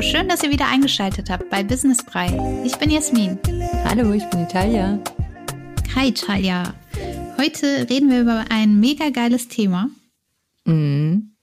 Hallo, 0.00 0.12
schön, 0.12 0.30
dass 0.30 0.42
ihr 0.42 0.48
wieder 0.48 0.66
eingeschaltet 0.66 1.28
habt 1.28 1.50
bei 1.50 1.62
Business 1.62 2.02
Brei. 2.02 2.28
Ich 2.64 2.74
bin 2.78 2.88
Jasmin. 2.88 3.38
Hallo, 3.84 4.14
ich 4.14 4.24
bin 4.30 4.44
Italia. 4.44 4.98
Hi, 5.94 6.08
Italia. 6.08 6.72
Heute 7.36 7.86
reden 7.90 8.08
wir 8.08 8.22
über 8.22 8.46
ein 8.48 8.80
mega 8.80 9.10
geiles 9.10 9.48
Thema. 9.48 9.90
Mhm. 10.64 11.36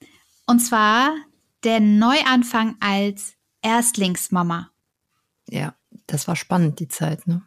Und 0.48 0.60
zwar 0.60 1.16
der 1.64 1.82
Neuanfang 1.82 2.78
als 2.80 3.36
Erstlingsmama. 3.62 4.72
Ja, 5.48 5.76
das 6.08 6.28
war 6.28 6.36
spannend, 6.36 6.80
die 6.80 6.88
Zeit, 6.88 7.28
ne? 7.28 7.44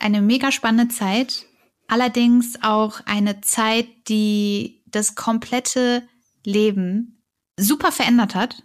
Eine 0.00 0.22
mega 0.22 0.50
spannende 0.50 0.88
Zeit. 0.94 1.44
Allerdings 1.88 2.62
auch 2.62 3.00
eine 3.04 3.42
Zeit, 3.42 3.86
die 4.08 4.80
das 4.86 5.14
komplette 5.14 6.08
Leben 6.42 7.22
super 7.58 7.92
verändert 7.92 8.34
hat. 8.34 8.62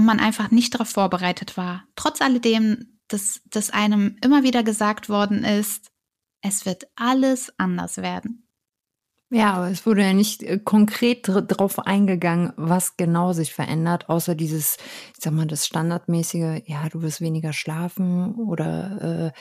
Und 0.00 0.06
man 0.06 0.18
einfach 0.18 0.50
nicht 0.50 0.72
darauf 0.72 0.88
vorbereitet 0.88 1.58
war. 1.58 1.84
Trotz 1.94 2.22
alledem, 2.22 2.98
dass, 3.08 3.42
dass 3.50 3.68
einem 3.68 4.16
immer 4.24 4.42
wieder 4.42 4.62
gesagt 4.62 5.10
worden 5.10 5.44
ist, 5.44 5.90
es 6.40 6.64
wird 6.64 6.86
alles 6.96 7.52
anders 7.58 7.98
werden. 7.98 8.46
Ja, 9.28 9.52
aber 9.52 9.68
es 9.68 9.84
wurde 9.84 10.02
ja 10.02 10.14
nicht 10.14 10.42
äh, 10.42 10.58
konkret 10.58 11.28
darauf 11.28 11.80
eingegangen, 11.80 12.54
was 12.56 12.96
genau 12.96 13.34
sich 13.34 13.52
verändert, 13.52 14.08
außer 14.08 14.34
dieses, 14.34 14.78
ich 15.14 15.22
sag 15.22 15.34
mal, 15.34 15.46
das 15.46 15.66
standardmäßige, 15.66 16.62
ja, 16.64 16.88
du 16.88 17.02
wirst 17.02 17.20
weniger 17.20 17.52
schlafen 17.52 18.36
oder 18.36 19.32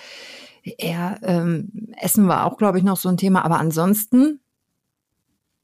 äh, 0.66 0.72
eher 0.78 1.22
ähm, 1.24 1.94
Essen 1.96 2.28
war 2.28 2.46
auch, 2.48 2.58
glaube 2.58 2.80
ich, 2.80 2.84
noch 2.84 2.98
so 2.98 3.08
ein 3.08 3.16
Thema, 3.16 3.46
aber 3.46 3.60
ansonsten. 3.60 4.42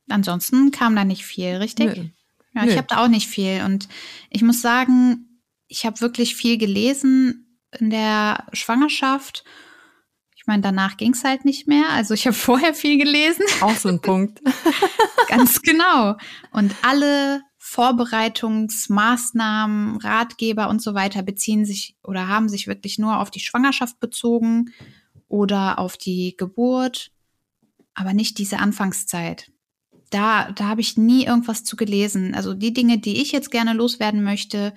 Ansonsten 0.07 0.71
kam 0.71 0.95
da 0.95 1.03
nicht 1.03 1.25
viel, 1.25 1.57
richtig? 1.57 1.97
Nö. 1.97 2.05
Ja, 2.55 2.63
ich 2.63 2.71
Nö. 2.71 2.77
habe 2.77 2.87
da 2.87 3.03
auch 3.03 3.09
nicht 3.09 3.27
viel. 3.27 3.61
Und 3.63 3.87
ich 4.29 4.41
muss 4.41 4.61
sagen, 4.61 5.41
ich 5.67 5.85
habe 5.85 6.01
wirklich 6.01 6.35
viel 6.35 6.57
gelesen 6.57 7.59
in 7.77 7.89
der 7.89 8.45
Schwangerschaft. 8.53 9.43
Ich 10.35 10.47
meine, 10.47 10.61
danach 10.61 10.97
ging 10.97 11.13
es 11.13 11.23
halt 11.23 11.43
nicht 11.43 11.67
mehr. 11.67 11.89
Also 11.89 12.13
ich 12.13 12.25
habe 12.25 12.33
vorher 12.35 12.73
viel 12.73 12.97
gelesen. 12.97 13.43
Auch 13.61 13.75
so 13.75 13.89
ein 13.89 14.01
Punkt. 14.01 14.41
Ganz 15.27 15.61
genau. 15.61 16.15
Und 16.51 16.73
alle 16.81 17.41
Vorbereitungsmaßnahmen, 17.57 19.97
Ratgeber 19.97 20.69
und 20.69 20.83
so 20.83 20.93
weiter 20.93 21.23
beziehen 21.23 21.65
sich 21.65 21.97
oder 22.03 22.27
haben 22.27 22.47
sich 22.47 22.67
wirklich 22.67 22.99
nur 22.99 23.19
auf 23.19 23.31
die 23.31 23.39
Schwangerschaft 23.39 23.99
bezogen 23.99 24.71
oder 25.27 25.79
auf 25.79 25.97
die 25.97 26.35
Geburt, 26.37 27.09
aber 27.95 28.13
nicht 28.13 28.37
diese 28.37 28.59
Anfangszeit. 28.59 29.51
Da, 30.15 30.49
da 30.51 30.69
habe 30.69 30.79
ich 30.79 30.95
nie 30.95 31.25
irgendwas 31.25 31.65
zu 31.65 31.75
gelesen. 31.75 32.35
Also 32.35 32.53
die 32.53 32.71
Dinge, 32.71 32.99
die 32.99 33.21
ich 33.21 33.33
jetzt 33.33 33.51
gerne 33.51 33.73
loswerden 33.73 34.23
möchte, 34.23 34.73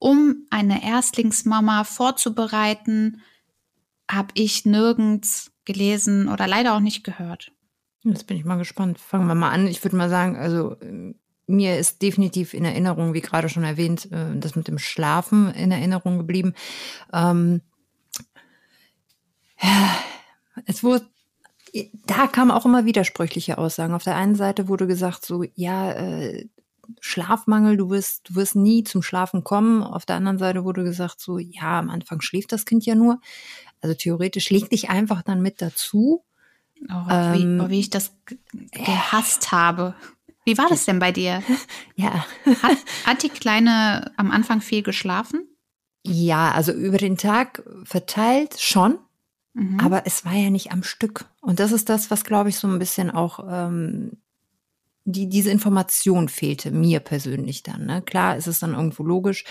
um 0.00 0.44
eine 0.50 0.82
Erstlingsmama 0.82 1.84
vorzubereiten, 1.84 3.22
habe 4.10 4.32
ich 4.34 4.66
nirgends 4.66 5.52
gelesen 5.64 6.28
oder 6.28 6.48
leider 6.48 6.74
auch 6.74 6.80
nicht 6.80 7.04
gehört. 7.04 7.52
Jetzt 8.02 8.26
bin 8.26 8.38
ich 8.38 8.44
mal 8.44 8.56
gespannt. 8.56 8.98
Fangen 8.98 9.28
wir 9.28 9.36
mal 9.36 9.50
an. 9.50 9.68
Ich 9.68 9.84
würde 9.84 9.96
mal 9.96 10.10
sagen, 10.10 10.36
also 10.36 10.76
ähm, 10.80 11.14
mir 11.46 11.78
ist 11.78 12.02
definitiv 12.02 12.52
in 12.52 12.64
Erinnerung, 12.64 13.14
wie 13.14 13.20
gerade 13.20 13.48
schon 13.48 13.62
erwähnt, 13.62 14.10
äh, 14.10 14.36
das 14.36 14.56
mit 14.56 14.66
dem 14.66 14.80
Schlafen 14.80 15.54
in 15.54 15.70
Erinnerung 15.70 16.18
geblieben. 16.18 16.54
Ähm, 17.12 17.60
es 20.66 20.82
wurde, 20.82 21.06
da 22.06 22.26
kamen 22.26 22.50
auch 22.50 22.66
immer 22.66 22.84
widersprüchliche 22.84 23.58
Aussagen. 23.58 23.94
Auf 23.94 24.04
der 24.04 24.16
einen 24.16 24.34
Seite 24.34 24.68
wurde 24.68 24.86
gesagt, 24.86 25.24
so, 25.24 25.44
ja, 25.54 25.92
äh, 25.92 26.48
Schlafmangel, 27.00 27.76
du 27.76 27.90
wirst, 27.90 28.28
du 28.30 28.34
wirst 28.34 28.56
nie 28.56 28.82
zum 28.84 29.02
Schlafen 29.02 29.44
kommen. 29.44 29.82
Auf 29.82 30.06
der 30.06 30.16
anderen 30.16 30.38
Seite 30.38 30.64
wurde 30.64 30.82
gesagt, 30.84 31.20
so, 31.20 31.38
ja, 31.38 31.78
am 31.78 31.88
Anfang 31.88 32.20
schläft 32.20 32.52
das 32.52 32.64
Kind 32.66 32.84
ja 32.84 32.94
nur. 32.96 33.20
Also 33.80 33.94
theoretisch 33.94 34.50
leg 34.50 34.68
dich 34.70 34.90
einfach 34.90 35.22
dann 35.22 35.40
mit 35.40 35.62
dazu. 35.62 36.24
Oh, 36.88 37.06
wie, 37.06 37.42
Ähm, 37.42 37.62
oh, 37.64 37.68
wie 37.68 37.80
ich 37.80 37.90
das 37.90 38.12
ge- 38.26 38.38
gehasst 38.72 39.52
habe. 39.52 39.94
Wie 40.44 40.58
war 40.58 40.68
das 40.68 40.84
denn 40.86 40.98
bei 40.98 41.12
dir? 41.12 41.42
Ja. 41.94 42.24
Hat, 42.62 42.78
hat 43.04 43.22
die 43.22 43.28
Kleine 43.28 44.10
am 44.16 44.30
Anfang 44.30 44.60
viel 44.60 44.82
geschlafen? 44.82 45.46
Ja, 46.04 46.50
also 46.52 46.72
über 46.72 46.96
den 46.96 47.18
Tag 47.18 47.62
verteilt 47.84 48.58
schon, 48.58 48.98
Mhm. 49.52 49.80
aber 49.80 50.06
es 50.06 50.24
war 50.24 50.34
ja 50.34 50.50
nicht 50.50 50.72
am 50.72 50.82
Stück. 50.82 51.24
Und 51.40 51.58
das 51.60 51.72
ist 51.72 51.88
das, 51.88 52.10
was, 52.10 52.24
glaube 52.24 52.50
ich, 52.50 52.56
so 52.56 52.68
ein 52.68 52.78
bisschen 52.78 53.10
auch 53.10 53.44
ähm, 53.48 54.12
die, 55.04 55.28
diese 55.28 55.50
Information 55.50 56.28
fehlte 56.28 56.70
mir 56.70 57.00
persönlich 57.00 57.62
dann. 57.62 57.86
Ne? 57.86 58.02
Klar 58.02 58.36
ist 58.36 58.46
es 58.46 58.60
dann 58.60 58.74
irgendwo 58.74 59.02
logisch, 59.02 59.44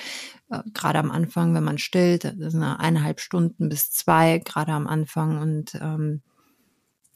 äh, 0.49 0.61
gerade 0.73 0.99
am 0.99 1.11
Anfang, 1.11 1.53
wenn 1.53 1.63
man 1.63 1.77
stillt, 1.77 2.23
das 2.23 2.53
sind 2.53 2.63
eineinhalb 2.63 3.19
Stunden 3.19 3.69
bis 3.69 3.91
zwei, 3.91 4.39
gerade 4.39 4.71
am 4.71 4.87
Anfang. 4.87 5.39
Und 5.39 5.75
ähm, 5.75 6.21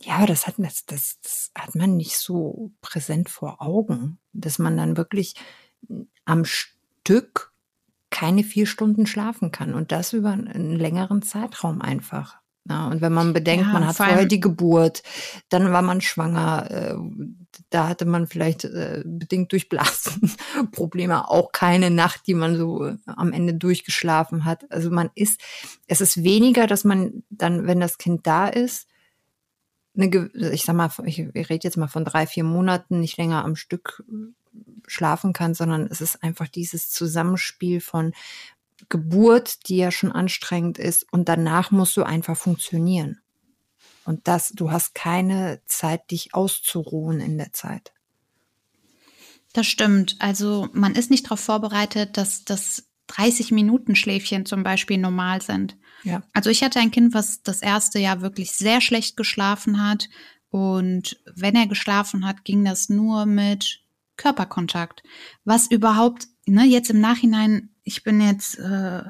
ja, 0.01 0.25
das 0.25 0.47
hat, 0.47 0.55
das, 0.57 0.85
das, 0.85 1.19
das 1.21 1.51
hat 1.55 1.75
man 1.75 1.95
nicht 1.95 2.17
so 2.17 2.71
präsent 2.81 3.29
vor 3.29 3.61
Augen, 3.61 4.19
dass 4.33 4.59
man 4.59 4.77
dann 4.77 4.97
wirklich 4.97 5.35
am 6.25 6.45
Stück 6.45 7.53
keine 8.09 8.43
vier 8.43 8.67
Stunden 8.67 9.07
schlafen 9.07 9.51
kann 9.51 9.73
und 9.73 9.91
das 9.91 10.13
über 10.13 10.31
einen 10.31 10.75
längeren 10.75 11.21
Zeitraum 11.21 11.81
einfach. 11.81 12.42
Ja, 12.69 12.87
und 12.87 13.01
wenn 13.01 13.11
man 13.11 13.33
bedenkt, 13.33 13.65
Ja, 13.65 13.73
man 13.73 13.85
hat 13.85 13.97
vor 13.97 14.05
vorher 14.05 14.25
die 14.25 14.39
Geburt, 14.39 15.03
dann 15.49 15.73
war 15.73 15.81
man 15.81 15.99
schwanger, 15.99 16.71
äh, 16.71 16.95
da 17.69 17.89
hatte 17.89 18.05
man 18.05 18.25
vielleicht 18.25 18.63
äh, 18.63 19.03
bedingt 19.05 19.51
durch 19.51 19.67
Blasenprobleme 19.67 21.29
auch 21.29 21.51
keine 21.51 21.89
Nacht, 21.89 22.21
die 22.25 22.33
man 22.33 22.55
so 22.55 22.85
äh, 22.85 22.97
am 23.05 23.33
Ende 23.33 23.53
durchgeschlafen 23.53 24.45
hat. 24.45 24.71
Also 24.71 24.89
man 24.91 25.09
ist, 25.13 25.41
es 25.87 25.99
ist 25.99 26.23
weniger, 26.23 26.65
dass 26.65 26.85
man 26.85 27.23
dann, 27.29 27.67
wenn 27.67 27.81
das 27.81 27.97
Kind 27.97 28.25
da 28.25 28.47
ist, 28.47 28.87
eine, 29.95 30.29
ich 30.33 30.63
sag 30.63 30.75
mal, 30.75 30.89
ich, 31.05 31.19
ich 31.19 31.49
rede 31.49 31.65
jetzt 31.65 31.77
mal 31.77 31.87
von 31.87 32.05
drei, 32.05 32.25
vier 32.27 32.45
Monaten, 32.45 33.01
nicht 33.01 33.17
länger 33.17 33.43
am 33.43 33.55
Stück 33.55 34.03
schlafen 34.87 35.33
kann, 35.33 35.53
sondern 35.53 35.87
es 35.87 36.01
ist 36.01 36.23
einfach 36.23 36.47
dieses 36.47 36.89
Zusammenspiel 36.89 37.81
von 37.81 38.13
Geburt, 38.89 39.67
die 39.67 39.77
ja 39.77 39.91
schon 39.91 40.11
anstrengend 40.11 40.77
ist, 40.77 41.11
und 41.11 41.29
danach 41.29 41.71
musst 41.71 41.97
du 41.97 42.03
einfach 42.03 42.37
funktionieren. 42.37 43.19
Und 44.05 44.27
das, 44.27 44.49
du 44.49 44.71
hast 44.71 44.95
keine 44.95 45.61
Zeit, 45.65 46.11
dich 46.11 46.33
auszuruhen 46.33 47.21
in 47.21 47.37
der 47.37 47.53
Zeit. 47.53 47.93
Das 49.53 49.67
stimmt. 49.67 50.15
Also 50.19 50.67
man 50.73 50.95
ist 50.95 51.11
nicht 51.11 51.25
darauf 51.25 51.39
vorbereitet, 51.39 52.17
dass 52.17 52.43
das 52.43 52.87
30 53.07 53.51
Minuten 53.51 53.95
Schläfchen 53.95 54.45
zum 54.45 54.63
Beispiel 54.63 54.97
normal 54.97 55.41
sind. 55.41 55.77
Ja. 56.03 56.23
Also 56.33 56.49
ich 56.49 56.63
hatte 56.63 56.79
ein 56.79 56.91
Kind, 56.91 57.13
was 57.13 57.43
das 57.43 57.61
erste 57.61 57.99
Jahr 57.99 58.21
wirklich 58.21 58.51
sehr 58.51 58.81
schlecht 58.81 59.15
geschlafen 59.15 59.87
hat. 59.87 60.09
Und 60.49 61.21
wenn 61.35 61.55
er 61.55 61.67
geschlafen 61.67 62.25
hat, 62.25 62.43
ging 62.43 62.65
das 62.65 62.89
nur 62.89 63.25
mit 63.25 63.81
Körperkontakt. 64.17 65.03
Was 65.45 65.67
überhaupt, 65.67 66.27
ne, 66.45 66.63
jetzt 66.65 66.89
im 66.89 66.99
Nachhinein, 66.99 67.69
ich 67.83 68.03
bin 68.03 68.21
jetzt, 68.21 68.57
äh, 68.59 69.03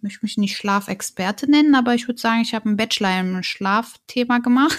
möchte 0.00 0.20
mich 0.22 0.38
nicht 0.38 0.56
Schlafexperte 0.56 1.50
nennen, 1.50 1.74
aber 1.74 1.94
ich 1.94 2.06
würde 2.06 2.20
sagen, 2.20 2.42
ich 2.42 2.54
habe 2.54 2.66
einen 2.66 2.76
Bachelor 2.76 3.20
im 3.20 3.42
Schlafthema 3.42 4.38
gemacht. 4.38 4.78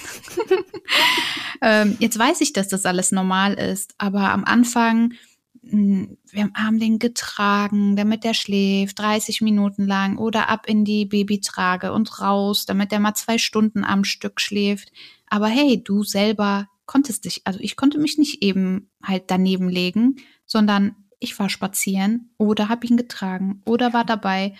ähm, 1.61 1.97
jetzt 1.99 2.17
weiß 2.17 2.41
ich, 2.41 2.53
dass 2.53 2.67
das 2.67 2.85
alles 2.85 3.11
normal 3.11 3.53
ist, 3.53 3.93
aber 3.97 4.31
am 4.31 4.45
Anfang, 4.45 5.13
mh, 5.61 6.07
wir 6.31 6.49
haben 6.55 6.79
den 6.79 6.99
getragen, 6.99 7.95
damit 7.95 8.23
der 8.23 8.33
schläft, 8.33 8.99
30 8.99 9.41
Minuten 9.41 9.85
lang 9.85 10.17
oder 10.17 10.47
ab 10.49 10.67
in 10.67 10.85
die 10.85 11.05
Babytrage 11.05 11.91
und 11.91 12.21
raus, 12.21 12.65
damit 12.65 12.91
der 12.91 12.99
mal 12.99 13.13
zwei 13.15 13.37
Stunden 13.37 13.83
am 13.83 14.03
Stück 14.03 14.39
schläft. 14.39 14.91
Aber 15.27 15.47
hey, 15.47 15.83
du 15.83 16.03
selber 16.03 16.67
konntest 16.85 17.25
dich, 17.25 17.41
also 17.43 17.59
ich 17.61 17.75
konnte 17.75 17.99
mich 17.99 18.17
nicht 18.17 18.41
eben 18.41 18.89
halt 19.03 19.25
daneben 19.27 19.69
legen, 19.69 20.15
sondern 20.45 20.95
ich 21.19 21.37
war 21.39 21.49
spazieren 21.49 22.29
oder 22.37 22.69
habe 22.69 22.87
ihn 22.87 22.97
getragen 22.97 23.61
oder 23.65 23.93
war 23.93 24.05
dabei. 24.05 24.55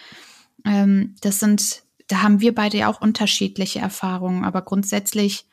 Ähm, 0.66 1.16
das 1.22 1.40
sind, 1.40 1.84
da 2.08 2.22
haben 2.22 2.42
wir 2.42 2.54
beide 2.54 2.78
ja 2.78 2.88
auch 2.90 3.02
unterschiedliche 3.02 3.80
Erfahrungen, 3.80 4.44
aber 4.44 4.62
grundsätzlich 4.62 5.48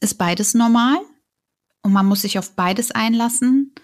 ist 0.00 0.18
beides 0.18 0.54
normal 0.54 0.98
und 1.82 1.92
man 1.92 2.06
muss 2.06 2.22
sich 2.22 2.38
auf 2.38 2.54
beides 2.54 2.90
einlassen. 2.90 3.74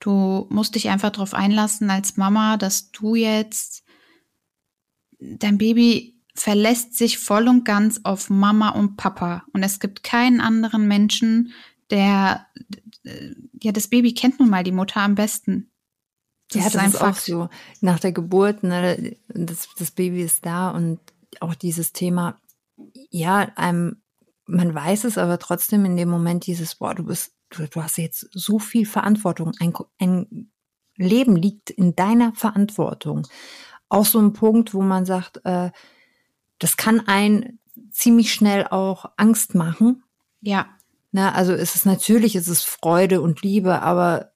Du 0.00 0.46
musst 0.50 0.74
dich 0.74 0.88
einfach 0.88 1.10
darauf 1.10 1.34
einlassen 1.34 1.90
als 1.90 2.16
Mama, 2.16 2.56
dass 2.56 2.90
du 2.92 3.14
jetzt 3.14 3.84
dein 5.18 5.58
Baby 5.58 6.16
verlässt 6.34 6.94
sich 6.94 7.18
voll 7.18 7.48
und 7.48 7.64
ganz 7.64 8.00
auf 8.04 8.30
Mama 8.30 8.70
und 8.70 8.96
Papa 8.96 9.44
und 9.52 9.62
es 9.64 9.80
gibt 9.80 10.04
keinen 10.04 10.40
anderen 10.40 10.86
Menschen, 10.86 11.52
der 11.90 12.46
äh, 13.02 13.34
ja 13.60 13.72
das 13.72 13.88
Baby 13.88 14.14
kennt 14.14 14.38
nun 14.38 14.50
mal 14.50 14.62
die 14.62 14.72
Mutter 14.72 15.00
am 15.00 15.16
besten. 15.16 15.70
Ja, 16.52 16.68
das 16.70 16.94
ist 16.94 17.02
auch 17.02 17.16
so. 17.16 17.48
Nach 17.80 17.98
der 17.98 18.12
Geburt, 18.12 18.62
ne, 18.62 19.16
das, 19.28 19.68
das 19.78 19.90
Baby 19.90 20.22
ist 20.22 20.46
da 20.46 20.70
und 20.70 20.98
auch 21.40 21.54
dieses 21.54 21.92
Thema, 21.92 22.38
ja, 23.10 23.48
einem, 23.56 24.02
man 24.46 24.74
weiß 24.74 25.04
es, 25.04 25.18
aber 25.18 25.38
trotzdem 25.38 25.84
in 25.84 25.96
dem 25.96 26.08
Moment 26.08 26.46
dieses, 26.46 26.76
boah, 26.76 26.94
du 26.94 27.04
bist, 27.04 27.32
du, 27.50 27.66
du 27.66 27.82
hast 27.82 27.98
jetzt 27.98 28.28
so 28.32 28.58
viel 28.58 28.86
Verantwortung. 28.86 29.52
Ein, 29.60 29.74
ein 29.98 30.50
Leben 30.96 31.36
liegt 31.36 31.70
in 31.70 31.94
deiner 31.94 32.32
Verantwortung. 32.34 33.26
auch 33.88 34.04
so 34.04 34.18
ein 34.18 34.32
Punkt, 34.32 34.74
wo 34.74 34.82
man 34.82 35.06
sagt, 35.06 35.40
äh, 35.44 35.70
das 36.58 36.76
kann 36.76 37.06
einen 37.06 37.58
ziemlich 37.90 38.34
schnell 38.34 38.66
auch 38.68 39.06
Angst 39.16 39.54
machen. 39.54 40.02
Ja. 40.40 40.66
Na, 41.10 41.32
also 41.32 41.52
es 41.52 41.74
ist 41.74 41.86
natürlich, 41.86 42.36
es 42.36 42.48
ist 42.48 42.64
Freude 42.64 43.22
und 43.22 43.42
Liebe, 43.42 43.80
aber 43.80 44.32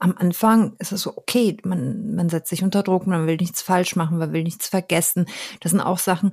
am 0.00 0.16
Anfang 0.16 0.74
ist 0.78 0.92
es 0.92 1.02
so, 1.02 1.16
okay, 1.16 1.58
man, 1.62 2.14
man 2.14 2.28
setzt 2.28 2.48
sich 2.48 2.62
unter 2.62 2.82
Druck, 2.82 3.06
man 3.06 3.26
will 3.26 3.36
nichts 3.36 3.62
falsch 3.62 3.96
machen, 3.96 4.18
man 4.18 4.32
will 4.32 4.42
nichts 4.42 4.66
vergessen. 4.66 5.26
Das 5.60 5.70
sind 5.70 5.80
auch 5.80 5.98
Sachen, 5.98 6.32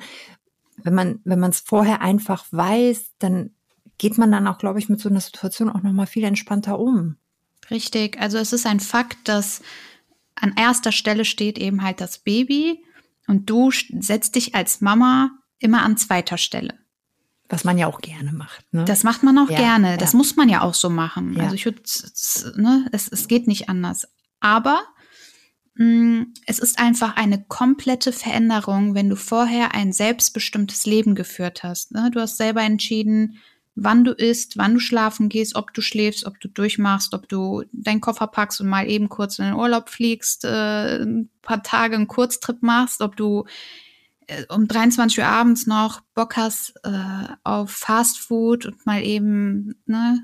wenn 0.77 0.95
man, 0.95 1.19
wenn 1.25 1.39
man 1.39 1.51
es 1.51 1.59
vorher 1.59 2.01
einfach 2.01 2.45
weiß, 2.51 3.11
dann 3.19 3.51
geht 3.97 4.17
man 4.17 4.31
dann 4.31 4.47
auch, 4.47 4.57
glaube 4.57 4.79
ich, 4.79 4.89
mit 4.89 4.99
so 4.99 5.09
einer 5.09 5.21
Situation 5.21 5.69
auch 5.69 5.81
nochmal 5.81 6.07
viel 6.07 6.23
entspannter 6.23 6.79
um. 6.79 7.17
Richtig. 7.69 8.19
Also 8.19 8.37
es 8.37 8.53
ist 8.53 8.65
ein 8.65 8.79
Fakt, 8.79 9.27
dass 9.27 9.61
an 10.35 10.53
erster 10.55 10.91
Stelle 10.91 11.25
steht 11.25 11.57
eben 11.57 11.83
halt 11.83 11.99
das 11.99 12.19
Baby 12.19 12.83
und 13.27 13.49
du 13.49 13.71
setzt 13.71 14.35
dich 14.35 14.55
als 14.55 14.81
Mama 14.81 15.31
immer 15.59 15.83
an 15.83 15.97
zweiter 15.97 16.37
Stelle. 16.37 16.75
Was 17.49 17.63
man 17.63 17.77
ja 17.77 17.88
auch 17.88 18.01
gerne 18.01 18.33
macht. 18.33 18.65
Ne? 18.73 18.85
Das 18.85 19.03
macht 19.03 19.23
man 19.23 19.38
auch 19.38 19.49
ja, 19.49 19.57
gerne. 19.57 19.97
Das 19.97 20.13
ja. 20.13 20.17
muss 20.17 20.35
man 20.35 20.49
ja 20.49 20.61
auch 20.61 20.73
so 20.73 20.89
machen. 20.89 21.33
Ja. 21.33 21.44
Also 21.44 21.55
ich 21.55 21.65
würde, 21.65 21.81
ne, 22.55 22.88
es, 22.91 23.07
es 23.07 23.27
geht 23.27 23.47
nicht 23.47 23.69
anders. 23.69 24.07
Aber 24.39 24.81
mh, 25.75 25.85
mm, 25.85 26.33
es 26.45 26.59
ist 26.59 26.77
einfach 26.77 27.15
eine 27.15 27.44
komplette 27.44 28.11
Veränderung, 28.11 28.95
wenn 28.95 29.09
du 29.09 29.15
vorher 29.15 29.73
ein 29.73 29.94
selbstbestimmtes 29.94 30.85
Leben 30.85 31.15
geführt 31.15 31.63
hast. 31.63 31.91
Ne? 31.94 32.11
Du 32.13 32.19
hast 32.19 32.38
selber 32.38 32.61
entschieden, 32.61 33.38
wann 33.75 34.03
du 34.03 34.11
isst, 34.11 34.57
wann 34.57 34.73
du 34.73 34.79
schlafen 34.79 35.29
gehst, 35.29 35.55
ob 35.55 35.73
du 35.73 35.81
schläfst, 35.81 36.25
ob 36.25 36.39
du 36.39 36.47
durchmachst, 36.49 37.13
ob 37.13 37.29
du 37.29 37.63
deinen 37.71 38.01
Koffer 38.01 38.27
packst 38.27 38.59
und 38.59 38.67
mal 38.67 38.89
eben 38.89 39.07
kurz 39.07 39.38
in 39.38 39.45
den 39.45 39.53
Urlaub 39.53 39.89
fliegst, 39.89 40.44
äh, 40.45 41.03
ein 41.03 41.29
paar 41.44 41.61
Tage 41.61 41.95
einen 41.95 42.07
Kurztrip 42.07 42.63
machst, 42.63 43.01
ob 43.01 43.15
du 43.15 43.45
um 44.50 44.68
23 44.68 45.19
Uhr 45.19 45.25
abends 45.25 45.68
noch 45.68 46.01
Bock 46.13 46.38
hast 46.38 46.74
äh, 46.83 47.27
auf 47.44 47.71
Fast 47.71 48.19
Food 48.19 48.65
und 48.65 48.85
mal 48.85 49.03
eben 49.03 49.75
ne, 49.85 50.21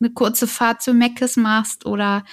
eine 0.00 0.10
kurze 0.12 0.46
Fahrt 0.46 0.82
zu 0.82 0.94
Meckes 0.94 1.36
machst 1.36 1.86
oder 1.86 2.24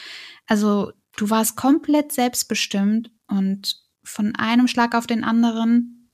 also 0.48 0.92
du 1.18 1.30
warst 1.30 1.56
komplett 1.56 2.12
selbstbestimmt 2.12 3.12
und 3.28 3.78
von 4.04 4.36
einem 4.36 4.68
Schlag 4.68 4.96
auf 4.96 5.08
den 5.08 5.24
anderen 5.24 6.10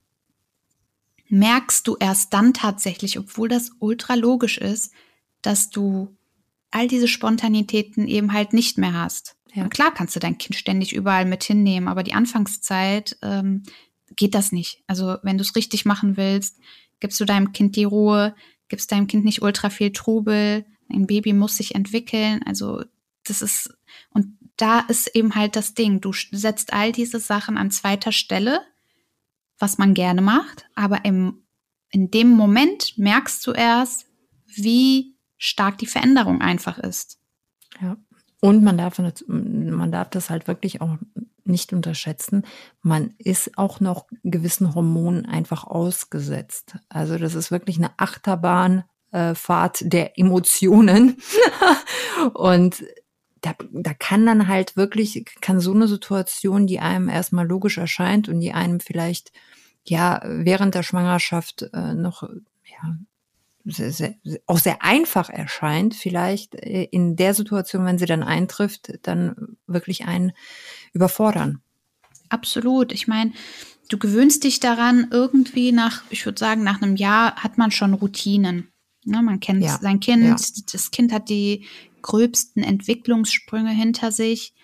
merkst 1.28 1.86
du 1.86 1.96
erst 1.98 2.32
dann 2.34 2.54
tatsächlich, 2.54 3.18
obwohl 3.18 3.48
das 3.48 3.72
ultra 3.78 4.14
logisch 4.14 4.58
ist, 4.58 4.92
dass 5.42 5.70
du 5.70 6.16
all 6.70 6.88
diese 6.88 7.08
Spontanitäten 7.08 8.06
eben 8.06 8.32
halt 8.32 8.52
nicht 8.52 8.78
mehr 8.78 8.94
hast. 8.94 9.36
Ja. 9.54 9.68
klar 9.68 9.92
kannst 9.94 10.14
du 10.14 10.20
dein 10.20 10.36
Kind 10.36 10.54
ständig 10.54 10.92
überall 10.92 11.24
mit 11.24 11.42
hinnehmen, 11.42 11.88
aber 11.88 12.02
die 12.02 12.12
Anfangszeit 12.12 13.16
ähm, 13.22 13.62
geht 14.14 14.34
das 14.34 14.52
nicht. 14.52 14.82
Also 14.86 15.16
wenn 15.22 15.38
du 15.38 15.42
es 15.42 15.56
richtig 15.56 15.84
machen 15.84 16.16
willst, 16.16 16.58
gibst 17.00 17.20
du 17.20 17.24
deinem 17.24 17.52
Kind 17.52 17.76
die 17.76 17.84
Ruhe, 17.84 18.34
gibst 18.68 18.92
deinem 18.92 19.06
Kind 19.06 19.24
nicht 19.24 19.42
ultra 19.42 19.70
viel 19.70 19.92
Trubel, 19.92 20.64
ein 20.88 21.06
Baby 21.06 21.32
muss 21.32 21.56
sich 21.56 21.74
entwickeln. 21.74 22.42
Also 22.44 22.84
das 23.24 23.42
ist, 23.42 23.76
und 24.10 24.38
da 24.56 24.80
ist 24.80 25.14
eben 25.14 25.34
halt 25.34 25.56
das 25.56 25.74
Ding, 25.74 26.00
du 26.00 26.12
setzt 26.12 26.72
all 26.72 26.92
diese 26.92 27.18
Sachen 27.18 27.58
an 27.58 27.70
zweiter 27.70 28.12
Stelle, 28.12 28.60
was 29.58 29.78
man 29.78 29.94
gerne 29.94 30.22
macht, 30.22 30.66
aber 30.74 31.04
im, 31.04 31.42
in 31.90 32.10
dem 32.10 32.30
Moment 32.30 32.96
merkst 32.96 33.46
du 33.46 33.52
erst, 33.52 34.06
wie 34.46 35.16
stark 35.38 35.78
die 35.78 35.86
Veränderung 35.86 36.40
einfach 36.40 36.78
ist. 36.78 37.18
Ja. 37.80 37.96
Und 38.40 38.62
man 38.62 38.78
darf, 38.78 39.00
man 39.26 39.92
darf 39.92 40.10
das 40.10 40.30
halt 40.30 40.46
wirklich 40.46 40.80
auch 40.80 40.98
nicht 41.46 41.72
unterschätzen. 41.72 42.44
Man 42.82 43.14
ist 43.18 43.58
auch 43.58 43.80
noch 43.80 44.06
gewissen 44.22 44.74
Hormonen 44.74 45.26
einfach 45.26 45.64
ausgesetzt. 45.64 46.76
Also 46.88 47.18
das 47.18 47.34
ist 47.34 47.50
wirklich 47.50 47.78
eine 47.78 47.90
Achterbahnfahrt 47.98 49.82
äh, 49.82 49.88
der 49.88 50.18
Emotionen. 50.18 51.16
und 52.34 52.84
da, 53.40 53.54
da 53.70 53.94
kann 53.94 54.26
dann 54.26 54.48
halt 54.48 54.76
wirklich, 54.76 55.24
kann 55.40 55.60
so 55.60 55.72
eine 55.72 55.88
Situation, 55.88 56.66
die 56.66 56.80
einem 56.80 57.08
erstmal 57.08 57.46
logisch 57.46 57.78
erscheint 57.78 58.28
und 58.28 58.40
die 58.40 58.52
einem 58.52 58.80
vielleicht 58.80 59.32
ja 59.84 60.20
während 60.24 60.74
der 60.74 60.82
Schwangerschaft 60.82 61.62
äh, 61.72 61.94
noch 61.94 62.22
ja, 62.22 62.96
sehr, 63.66 63.92
sehr, 63.92 64.14
auch 64.46 64.58
sehr 64.58 64.82
einfach 64.82 65.28
erscheint, 65.28 65.94
vielleicht 65.94 66.54
äh, 66.54 66.84
in 66.84 67.16
der 67.16 67.34
Situation, 67.34 67.84
wenn 67.84 67.98
sie 67.98 68.06
dann 68.06 68.22
eintrifft, 68.22 68.92
dann 69.02 69.56
wirklich 69.66 70.06
einen 70.06 70.32
überfordern. 70.96 71.60
Absolut. 72.28 72.92
Ich 72.92 73.06
meine, 73.06 73.32
du 73.88 73.98
gewöhnst 73.98 74.44
dich 74.44 74.60
daran, 74.60 75.08
irgendwie 75.10 75.72
nach, 75.72 76.02
ich 76.10 76.24
würde 76.24 76.38
sagen, 76.38 76.64
nach 76.64 76.82
einem 76.82 76.96
Jahr 76.96 77.36
hat 77.36 77.58
man 77.58 77.70
schon 77.70 77.94
Routinen. 77.94 78.68
Ja, 79.04 79.22
man 79.22 79.38
kennt 79.38 79.62
ja. 79.62 79.78
sein 79.80 80.00
Kind, 80.00 80.24
ja. 80.24 80.36
das 80.72 80.90
Kind 80.90 81.12
hat 81.12 81.28
die 81.28 81.66
gröbsten 82.02 82.64
Entwicklungssprünge 82.64 83.70
hinter 83.70 84.10
sich 84.10 84.54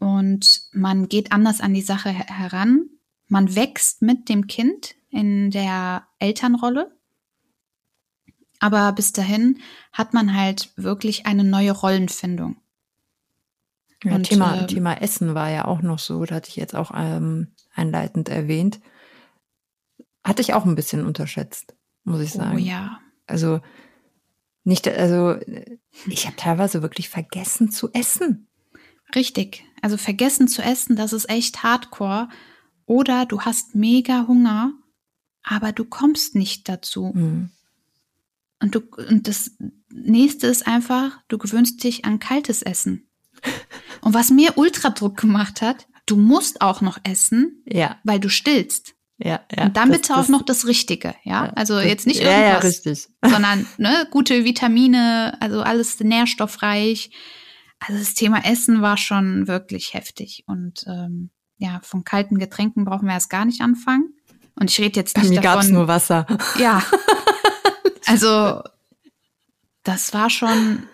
und 0.00 0.62
man 0.72 1.08
geht 1.08 1.30
anders 1.30 1.60
an 1.60 1.72
die 1.72 1.82
Sache 1.82 2.10
heran. 2.10 2.88
Man 3.28 3.54
wächst 3.54 4.02
mit 4.02 4.28
dem 4.28 4.48
Kind 4.48 4.96
in 5.10 5.50
der 5.50 6.06
Elternrolle 6.18 6.96
aber 8.58 8.92
bis 8.92 9.12
dahin 9.12 9.60
hat 9.92 10.14
man 10.14 10.34
halt 10.34 10.70
wirklich 10.76 11.26
eine 11.26 11.44
neue 11.44 11.72
Rollenfindung. 11.72 12.56
Ja, 14.06 14.14
Und, 14.14 14.24
Thema, 14.24 14.62
äh, 14.62 14.66
Thema 14.66 14.94
Essen 15.02 15.34
war 15.34 15.50
ja 15.50 15.64
auch 15.64 15.82
noch 15.82 15.98
so, 15.98 16.24
da 16.24 16.36
hatte 16.36 16.48
ich 16.48 16.56
jetzt 16.56 16.76
auch 16.76 16.92
ähm, 16.94 17.48
einleitend 17.74 18.28
erwähnt. 18.28 18.80
Hatte 20.22 20.42
ich 20.42 20.54
auch 20.54 20.64
ein 20.64 20.76
bisschen 20.76 21.04
unterschätzt, 21.04 21.74
muss 22.04 22.20
ich 22.20 22.34
oh 22.36 22.38
sagen. 22.38 22.56
Oh 22.56 22.58
ja. 22.58 23.00
Also 23.26 23.60
nicht, 24.62 24.86
also 24.86 25.36
ich 26.06 26.26
habe 26.26 26.36
teilweise 26.36 26.82
wirklich 26.82 27.08
vergessen 27.08 27.70
zu 27.70 27.92
essen. 27.92 28.46
Richtig. 29.14 29.64
Also 29.82 29.96
vergessen 29.96 30.48
zu 30.48 30.62
essen, 30.62 30.96
das 30.96 31.12
ist 31.12 31.28
echt 31.28 31.62
hardcore. 31.62 32.28
Oder 32.86 33.26
du 33.26 33.40
hast 33.42 33.74
mega 33.74 34.26
Hunger, 34.28 34.72
aber 35.42 35.72
du 35.72 35.84
kommst 35.84 36.34
nicht 36.34 36.68
dazu. 36.68 37.12
Mhm. 37.14 37.50
Und, 38.60 38.74
du, 38.74 38.80
und 39.08 39.28
das 39.28 39.52
nächste 39.90 40.46
ist 40.46 40.66
einfach, 40.66 41.20
du 41.28 41.38
gewöhnst 41.38 41.82
dich 41.82 42.04
an 42.04 42.20
kaltes 42.20 42.62
Essen. 42.62 43.05
Und 44.00 44.14
was 44.14 44.30
mir 44.30 44.56
Ultradruck 44.56 45.16
gemacht 45.16 45.62
hat, 45.62 45.86
du 46.06 46.16
musst 46.16 46.60
auch 46.60 46.80
noch 46.80 46.98
essen, 47.04 47.62
ja. 47.66 47.96
weil 48.04 48.20
du 48.20 48.28
stillst. 48.28 48.94
Ja, 49.18 49.40
ja. 49.54 49.64
Und 49.64 49.76
dann 49.76 49.88
das, 49.88 49.98
bitte 49.98 50.16
auch 50.16 50.28
noch 50.28 50.42
das 50.42 50.66
Richtige, 50.66 51.14
ja. 51.24 51.50
Also 51.54 51.80
jetzt 51.80 52.06
nicht 52.06 52.20
irgendwas, 52.20 52.84
ja, 52.84 52.92
ja, 52.92 52.98
sondern 53.30 53.66
ne, 53.78 54.06
gute 54.10 54.44
Vitamine, 54.44 55.36
also 55.40 55.62
alles 55.62 55.98
nährstoffreich. 56.00 57.10
Also 57.80 57.98
das 57.98 58.14
Thema 58.14 58.44
Essen 58.44 58.82
war 58.82 58.98
schon 58.98 59.48
wirklich 59.48 59.94
heftig. 59.94 60.44
Und 60.46 60.84
ähm, 60.86 61.30
ja, 61.56 61.80
von 61.82 62.04
kalten 62.04 62.38
Getränken 62.38 62.84
brauchen 62.84 63.06
wir 63.06 63.14
erst 63.14 63.30
gar 63.30 63.46
nicht 63.46 63.62
anfangen. 63.62 64.12
Und 64.54 64.70
ich 64.70 64.78
rede 64.78 65.00
jetzt 65.00 65.16
nicht 65.16 65.28
Bei 65.28 65.34
mir 65.34 65.40
davon. 65.40 65.60
gab's 65.60 65.70
nur 65.70 65.88
Wasser. 65.88 66.26
Ja, 66.58 66.82
Also, 68.06 68.62
das 69.82 70.14
war 70.14 70.30
schon 70.30 70.84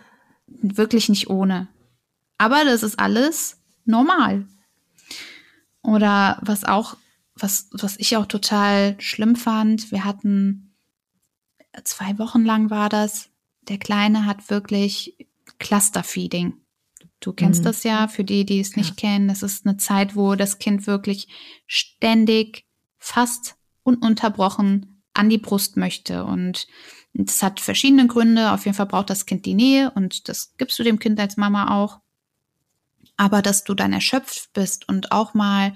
wirklich 0.47 1.09
nicht 1.09 1.29
ohne. 1.29 1.69
Aber 2.39 2.65
das 2.65 2.83
ist 2.83 2.99
alles 2.99 3.61
normal. 3.85 4.47
Oder 5.83 6.39
was 6.43 6.65
auch, 6.65 6.97
was, 7.35 7.69
was 7.73 7.99
ich 7.99 8.17
auch 8.17 8.27
total 8.27 9.01
schlimm 9.01 9.37
fand, 9.37 9.91
wir 9.91 10.05
hatten 10.05 10.75
zwei 11.85 12.19
Wochen 12.19 12.45
lang 12.45 12.71
war 12.71 12.89
das. 12.89 13.31
Der 13.69 13.79
Kleine 13.79 14.27
hat 14.27 14.51
wirklich 14.51 15.17
Clusterfeeding. 15.59 16.55
Du 17.21 17.33
kennst 17.33 17.61
mhm. 17.61 17.65
das 17.65 17.85
ja, 17.85 18.09
für 18.09 18.25
die, 18.25 18.45
die 18.45 18.61
es 18.61 18.77
nicht 18.77 19.01
ja. 19.01 19.09
kennen. 19.09 19.29
Das 19.29 19.43
ist 19.43 19.65
eine 19.65 19.77
Zeit, 19.77 20.17
wo 20.17 20.35
das 20.35 20.59
Kind 20.59 20.87
wirklich 20.87 21.29
ständig, 21.67 22.67
fast 22.99 23.57
ununterbrochen 23.85 25.03
an 25.15 25.29
die 25.29 25.39
Brust 25.39 25.77
möchte. 25.77 26.25
Und 26.25 26.67
das 27.15 27.43
hat 27.43 27.61
verschiedene 27.61 28.07
Gründe. 28.07 28.53
Auf 28.53 28.65
jeden 28.65 28.77
Fall 28.77 28.87
braucht 28.87 29.11
das 29.11 29.27
Kind 29.27 29.47
die 29.47 29.55
Nähe 29.55 29.91
und 29.93 30.29
das 30.29 30.55
gibst 30.57 30.79
du 30.79 30.83
dem 30.83 30.99
Kind 30.99 31.21
als 31.21 31.37
Mama 31.37 31.79
auch. 31.79 32.01
Aber 33.23 33.41
dass 33.41 33.63
du 33.63 33.75
dann 33.75 33.93
erschöpft 33.93 34.53
bist 34.53 34.89
und 34.89 35.13
auch 35.13 35.33
mal 35.33 35.75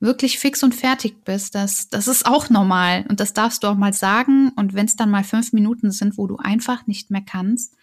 wirklich 0.00 0.38
fix 0.38 0.62
und 0.62 0.74
fertig 0.74 1.22
bist, 1.22 1.54
das, 1.54 1.90
das 1.90 2.08
ist 2.08 2.24
auch 2.24 2.48
normal. 2.48 3.04
Und 3.10 3.20
das 3.20 3.34
darfst 3.34 3.62
du 3.62 3.66
auch 3.66 3.74
mal 3.74 3.92
sagen. 3.92 4.52
Und 4.56 4.72
wenn 4.72 4.86
es 4.86 4.96
dann 4.96 5.10
mal 5.10 5.22
fünf 5.22 5.52
Minuten 5.52 5.90
sind, 5.90 6.16
wo 6.16 6.26
du 6.26 6.38
einfach 6.38 6.86
nicht 6.86 7.10
mehr 7.10 7.20
kannst, 7.20 7.76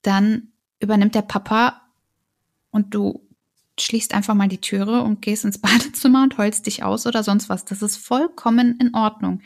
dann 0.00 0.48
übernimmt 0.80 1.14
der 1.14 1.20
Papa 1.20 1.82
und 2.70 2.94
du 2.94 3.28
schließt 3.78 4.14
einfach 4.14 4.32
mal 4.32 4.48
die 4.48 4.62
Türe 4.62 5.02
und 5.02 5.20
gehst 5.20 5.44
ins 5.44 5.58
Badezimmer 5.60 6.22
und 6.22 6.38
heulst 6.38 6.64
dich 6.64 6.84
aus 6.84 7.06
oder 7.06 7.22
sonst 7.22 7.50
was. 7.50 7.66
Das 7.66 7.82
ist 7.82 7.98
vollkommen 7.98 8.78
in 8.80 8.94
Ordnung. 8.94 9.42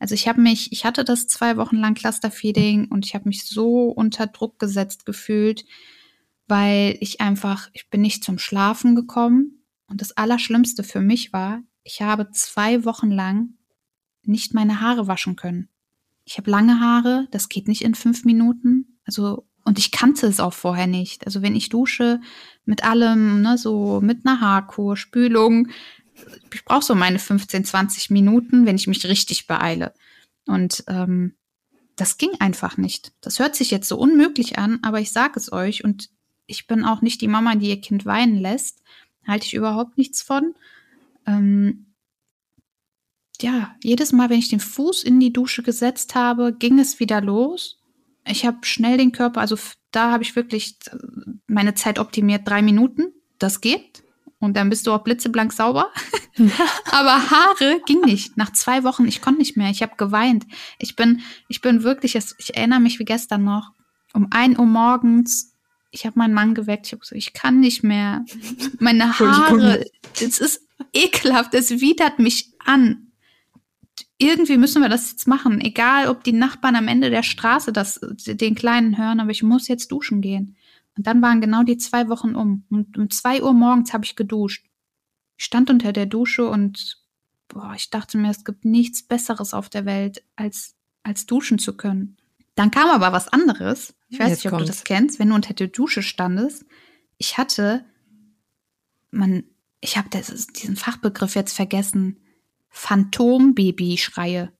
Also 0.00 0.16
ich 0.16 0.26
habe 0.26 0.40
mich, 0.40 0.72
ich 0.72 0.84
hatte 0.84 1.04
das 1.04 1.28
zwei 1.28 1.56
Wochen 1.56 1.76
lang 1.76 1.94
Clusterfeeding 1.94 2.88
und 2.88 3.06
ich 3.06 3.14
habe 3.14 3.28
mich 3.28 3.46
so 3.46 3.84
unter 3.90 4.26
Druck 4.26 4.58
gesetzt 4.58 5.06
gefühlt, 5.06 5.64
weil 6.48 6.96
ich 7.00 7.20
einfach, 7.20 7.68
ich 7.72 7.90
bin 7.90 8.00
nicht 8.00 8.24
zum 8.24 8.38
Schlafen 8.38 8.94
gekommen. 8.94 9.64
Und 9.88 10.00
das 10.00 10.16
Allerschlimmste 10.16 10.82
für 10.82 11.00
mich 11.00 11.32
war, 11.32 11.62
ich 11.82 12.02
habe 12.02 12.30
zwei 12.30 12.84
Wochen 12.84 13.10
lang 13.10 13.54
nicht 14.22 14.54
meine 14.54 14.80
Haare 14.80 15.06
waschen 15.06 15.36
können. 15.36 15.68
Ich 16.24 16.38
habe 16.38 16.50
lange 16.50 16.80
Haare, 16.80 17.28
das 17.30 17.48
geht 17.48 17.68
nicht 17.68 17.82
in 17.82 17.94
fünf 17.94 18.24
Minuten. 18.24 18.98
Also, 19.04 19.46
und 19.64 19.78
ich 19.78 19.92
kannte 19.92 20.26
es 20.26 20.40
auch 20.40 20.52
vorher 20.52 20.88
nicht. 20.88 21.24
Also, 21.26 21.42
wenn 21.42 21.54
ich 21.54 21.68
dusche 21.68 22.20
mit 22.64 22.84
allem, 22.84 23.42
ne, 23.42 23.56
so 23.56 24.00
mit 24.00 24.26
einer 24.26 24.40
Haarkur, 24.40 24.96
Spülung, 24.96 25.68
ich 26.52 26.64
brauche 26.64 26.84
so 26.84 26.94
meine 26.94 27.18
15, 27.18 27.64
20 27.64 28.10
Minuten, 28.10 28.66
wenn 28.66 28.76
ich 28.76 28.88
mich 28.88 29.06
richtig 29.06 29.46
beeile. 29.46 29.94
Und 30.46 30.82
ähm, 30.88 31.36
das 31.96 32.18
ging 32.18 32.30
einfach 32.40 32.76
nicht. 32.76 33.12
Das 33.20 33.38
hört 33.38 33.54
sich 33.54 33.70
jetzt 33.70 33.88
so 33.88 33.98
unmöglich 33.98 34.58
an, 34.58 34.80
aber 34.82 35.00
ich 35.00 35.12
sage 35.12 35.38
es 35.38 35.52
euch 35.52 35.84
und 35.84 36.10
ich 36.46 36.66
bin 36.66 36.84
auch 36.84 37.02
nicht 37.02 37.20
die 37.20 37.28
Mama, 37.28 37.54
die 37.54 37.68
ihr 37.68 37.80
Kind 37.80 38.06
weinen 38.06 38.36
lässt. 38.36 38.82
Halte 39.26 39.46
ich 39.46 39.54
überhaupt 39.54 39.98
nichts 39.98 40.22
von. 40.22 40.54
Ähm, 41.26 41.86
ja, 43.40 43.74
jedes 43.82 44.12
Mal, 44.12 44.30
wenn 44.30 44.38
ich 44.38 44.48
den 44.48 44.60
Fuß 44.60 45.04
in 45.04 45.20
die 45.20 45.32
Dusche 45.32 45.62
gesetzt 45.62 46.14
habe, 46.14 46.54
ging 46.54 46.78
es 46.78 47.00
wieder 47.00 47.20
los. 47.20 47.78
Ich 48.26 48.46
habe 48.46 48.58
schnell 48.62 48.96
den 48.96 49.12
Körper, 49.12 49.40
also 49.40 49.56
da 49.90 50.10
habe 50.10 50.22
ich 50.22 50.36
wirklich 50.36 50.76
meine 51.46 51.74
Zeit 51.74 51.98
optimiert, 51.98 52.48
drei 52.48 52.62
Minuten. 52.62 53.12
Das 53.38 53.60
geht. 53.60 54.02
Und 54.38 54.56
dann 54.56 54.70
bist 54.70 54.86
du 54.86 54.92
auch 54.92 55.02
blitzeblank 55.02 55.52
sauber. 55.52 55.90
Aber 56.90 57.30
Haare 57.30 57.80
ging 57.86 58.00
nicht. 58.02 58.36
Nach 58.36 58.52
zwei 58.52 58.84
Wochen, 58.84 59.06
ich 59.06 59.22
konnte 59.22 59.40
nicht 59.40 59.56
mehr. 59.56 59.70
Ich 59.70 59.82
habe 59.82 59.96
geweint. 59.96 60.46
Ich 60.78 60.96
bin, 60.96 61.22
ich 61.48 61.60
bin 61.60 61.82
wirklich, 61.82 62.14
ich 62.14 62.56
erinnere 62.56 62.80
mich 62.80 62.98
wie 62.98 63.04
gestern 63.04 63.44
noch, 63.44 63.72
um 64.12 64.28
ein 64.30 64.58
Uhr 64.58 64.66
morgens 64.66 65.55
ich 65.96 66.06
habe 66.06 66.18
meinen 66.18 66.34
Mann 66.34 66.54
geweckt, 66.54 66.86
ich 66.86 66.92
habe 66.92 67.00
gesagt, 67.00 67.18
ich 67.18 67.32
kann 67.32 67.60
nicht 67.60 67.82
mehr. 67.82 68.24
Meine 68.78 69.18
Haare, 69.18 69.84
das 70.20 70.38
ist 70.38 70.66
ekelhaft, 70.92 71.54
das 71.54 71.70
widert 71.80 72.18
mich 72.18 72.52
an. 72.64 73.12
Irgendwie 74.18 74.56
müssen 74.56 74.82
wir 74.82 74.88
das 74.88 75.10
jetzt 75.10 75.26
machen, 75.26 75.60
egal 75.60 76.08
ob 76.08 76.24
die 76.24 76.32
Nachbarn 76.32 76.76
am 76.76 76.88
Ende 76.88 77.10
der 77.10 77.22
Straße 77.22 77.72
das, 77.72 78.00
den 78.02 78.54
Kleinen 78.54 78.96
hören, 78.96 79.20
aber 79.20 79.30
ich 79.30 79.42
muss 79.42 79.68
jetzt 79.68 79.90
duschen 79.90 80.20
gehen. 80.20 80.56
Und 80.96 81.06
dann 81.06 81.20
waren 81.20 81.40
genau 81.40 81.62
die 81.62 81.76
zwei 81.76 82.08
Wochen 82.08 82.34
um. 82.34 82.64
Und 82.70 82.96
um 82.96 83.10
zwei 83.10 83.42
Uhr 83.42 83.52
morgens 83.52 83.92
habe 83.92 84.04
ich 84.04 84.16
geduscht. 84.16 84.66
Ich 85.36 85.44
stand 85.44 85.68
unter 85.68 85.92
der 85.92 86.06
Dusche 86.06 86.48
und 86.48 86.98
boah, 87.48 87.74
ich 87.76 87.90
dachte 87.90 88.16
mir, 88.16 88.30
es 88.30 88.44
gibt 88.44 88.64
nichts 88.64 89.02
Besseres 89.02 89.52
auf 89.52 89.68
der 89.68 89.84
Welt, 89.84 90.22
als, 90.34 90.74
als 91.02 91.26
duschen 91.26 91.58
zu 91.58 91.76
können. 91.76 92.16
Dann 92.56 92.70
kam 92.70 92.88
aber 92.88 93.12
was 93.12 93.28
anderes. 93.28 93.94
Ich 94.08 94.18
weiß 94.18 94.30
Jetzt 94.30 94.38
nicht, 94.38 94.46
ob 94.46 94.58
kommt's. 94.58 94.66
du 94.66 94.72
das 94.72 94.84
kennst, 94.84 95.18
wenn 95.18 95.28
du 95.28 95.34
unter 95.34 95.54
der 95.54 95.68
Dusche 95.68 96.02
standest. 96.02 96.64
Ich 97.18 97.38
hatte, 97.38 97.84
man, 99.10 99.44
ich 99.80 99.96
habe 99.96 100.08
diesen 100.10 100.76
Fachbegriff 100.76 101.34
jetzt 101.34 101.54
vergessen. 101.54 102.18
Phantombaby-Schreie. 102.70 104.52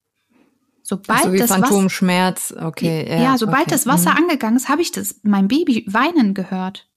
Sobald 0.82 1.24
so 1.24 1.32
wie 1.32 1.38
das 1.38 1.50
Phantomschmerz, 1.50 2.54
okay. 2.56 3.04
Ja, 3.08 3.22
ja 3.22 3.38
sobald 3.38 3.62
okay. 3.62 3.70
das 3.70 3.86
Wasser 3.86 4.12
mhm. 4.12 4.18
angegangen 4.18 4.56
ist, 4.56 4.68
habe 4.68 4.82
ich 4.82 4.92
das, 4.92 5.20
mein 5.24 5.48
Baby 5.48 5.84
weinen 5.88 6.32
gehört. 6.32 6.88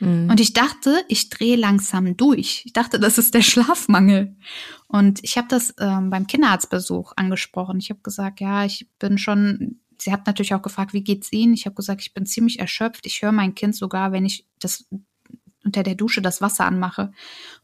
Mhm. 0.00 0.30
Und 0.30 0.40
ich 0.40 0.52
dachte, 0.54 1.04
ich 1.08 1.28
drehe 1.28 1.56
langsam 1.56 2.16
durch. 2.16 2.62
Ich 2.64 2.72
dachte, 2.72 2.98
das 2.98 3.18
ist 3.18 3.34
der 3.34 3.42
Schlafmangel. 3.42 4.36
Und 4.88 5.22
ich 5.22 5.36
habe 5.36 5.48
das 5.48 5.74
ähm, 5.78 6.08
beim 6.10 6.26
Kinderarztbesuch 6.26 7.12
angesprochen. 7.16 7.78
Ich 7.78 7.90
habe 7.90 8.00
gesagt, 8.00 8.40
ja, 8.40 8.64
ich 8.64 8.88
bin 8.98 9.18
schon 9.18 9.80
sie 9.98 10.12
hat 10.12 10.26
natürlich 10.26 10.54
auch 10.54 10.62
gefragt, 10.62 10.92
wie 10.92 11.04
geht's 11.04 11.32
Ihnen? 11.32 11.54
Ich 11.54 11.66
habe 11.66 11.76
gesagt, 11.76 12.00
ich 12.02 12.14
bin 12.14 12.26
ziemlich 12.26 12.58
erschöpft. 12.58 13.06
Ich 13.06 13.22
höre 13.22 13.32
mein 13.32 13.54
Kind 13.54 13.74
sogar, 13.74 14.12
wenn 14.12 14.24
ich 14.24 14.46
das 14.58 14.86
unter 15.64 15.82
der 15.82 15.96
Dusche 15.96 16.22
das 16.22 16.40
Wasser 16.40 16.64
anmache. 16.64 17.12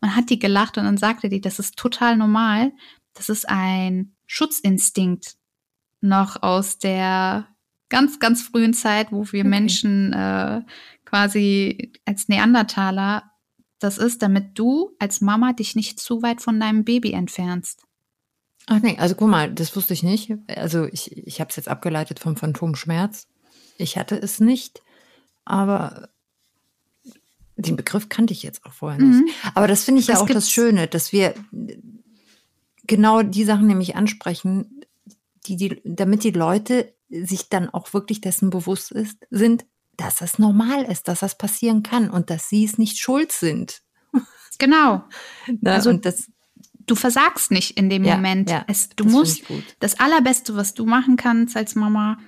Und 0.00 0.16
hat 0.16 0.30
die 0.30 0.38
gelacht 0.38 0.76
und 0.78 0.84
dann 0.84 0.96
sagte 0.96 1.28
die, 1.28 1.40
das 1.40 1.58
ist 1.58 1.76
total 1.76 2.16
normal. 2.16 2.72
Das 3.14 3.28
ist 3.28 3.48
ein 3.48 4.14
Schutzinstinkt 4.26 5.36
noch 6.00 6.42
aus 6.42 6.78
der 6.78 7.46
ganz, 7.88 8.18
ganz 8.18 8.42
frühen 8.42 8.74
Zeit, 8.74 9.12
wo 9.12 9.24
wir 9.32 9.40
okay. 9.40 9.48
Menschen 9.48 10.12
äh, 10.12 10.62
quasi 11.04 11.92
als 12.04 12.28
Neandertaler 12.28 13.30
das 13.78 13.98
ist, 13.98 14.22
damit 14.22 14.58
du 14.58 14.94
als 14.98 15.20
Mama 15.20 15.52
dich 15.52 15.74
nicht 15.74 15.98
zu 15.98 16.22
weit 16.22 16.40
von 16.40 16.60
deinem 16.60 16.84
Baby 16.84 17.12
entfernst. 17.12 17.82
Ach 18.72 18.80
nee, 18.80 18.96
also 18.98 19.14
guck 19.14 19.28
mal, 19.28 19.52
das 19.52 19.76
wusste 19.76 19.92
ich 19.92 20.02
nicht. 20.02 20.32
Also 20.48 20.86
ich, 20.86 21.14
ich 21.14 21.40
habe 21.40 21.50
es 21.50 21.56
jetzt 21.56 21.68
abgeleitet 21.68 22.18
vom 22.18 22.36
Phantomschmerz. 22.36 23.28
Ich 23.76 23.98
hatte 23.98 24.16
es 24.16 24.40
nicht, 24.40 24.82
aber 25.44 26.08
den 27.56 27.76
Begriff 27.76 28.08
kannte 28.08 28.32
ich 28.32 28.42
jetzt 28.42 28.64
auch 28.64 28.72
vorher 28.72 28.98
nicht. 28.98 29.26
Mhm. 29.26 29.28
Aber 29.54 29.68
das 29.68 29.84
finde 29.84 30.00
ich 30.00 30.06
das 30.06 30.16
ja 30.16 30.22
auch 30.22 30.26
das 30.26 30.50
Schöne, 30.50 30.88
dass 30.88 31.12
wir 31.12 31.34
genau 32.86 33.22
die 33.22 33.44
Sachen 33.44 33.66
nämlich 33.66 33.94
ansprechen, 33.94 34.86
die, 35.46 35.56
die, 35.56 35.82
damit 35.84 36.24
die 36.24 36.30
Leute 36.30 36.94
sich 37.10 37.50
dann 37.50 37.68
auch 37.68 37.92
wirklich 37.92 38.22
dessen 38.22 38.48
bewusst 38.48 38.90
ist, 38.90 39.18
sind, 39.28 39.66
dass 39.98 40.16
das 40.16 40.38
normal 40.38 40.84
ist, 40.84 41.08
dass 41.08 41.20
das 41.20 41.36
passieren 41.36 41.82
kann 41.82 42.08
und 42.08 42.30
dass 42.30 42.48
sie 42.48 42.64
es 42.64 42.78
nicht 42.78 42.98
schuld 42.98 43.32
sind. 43.32 43.82
Genau. 44.58 45.04
Na, 45.60 45.74
also 45.74 45.90
und 45.90 46.06
das, 46.06 46.30
du 46.86 46.94
versagst 46.94 47.50
nicht 47.50 47.76
in 47.76 47.90
dem 47.90 48.04
ja, 48.04 48.16
Moment. 48.16 48.50
Ja, 48.50 48.64
es, 48.68 48.90
du 48.90 49.04
musst 49.04 49.42
das 49.80 49.98
Allerbeste, 49.98 50.56
was 50.56 50.74
du 50.74 50.86
machen 50.86 51.16
kannst 51.16 51.56
als 51.56 51.74
Mama, 51.74 52.18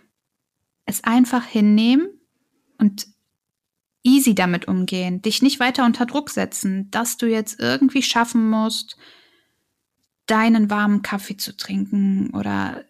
es 0.87 1.05
einfach 1.05 1.45
hinnehmen 1.45 2.09
und 2.79 3.07
easy 4.03 4.35
damit 4.35 4.69
umgehen, 4.69 5.23
dich 5.23 5.43
nicht 5.43 5.61
weiter 5.61 5.85
unter 5.85 6.07
Druck 6.07 6.31
setzen, 6.31 6.91
dass 6.91 7.17
du 7.17 7.27
jetzt 7.27 7.59
irgendwie 7.59 8.03
schaffen 8.03 8.51
musst, 8.51 8.97
deinen 10.27 10.71
warmen 10.71 11.03
Kaffee 11.03 11.37
zu 11.37 11.57
trinken 11.57 12.31
oder 12.31 12.85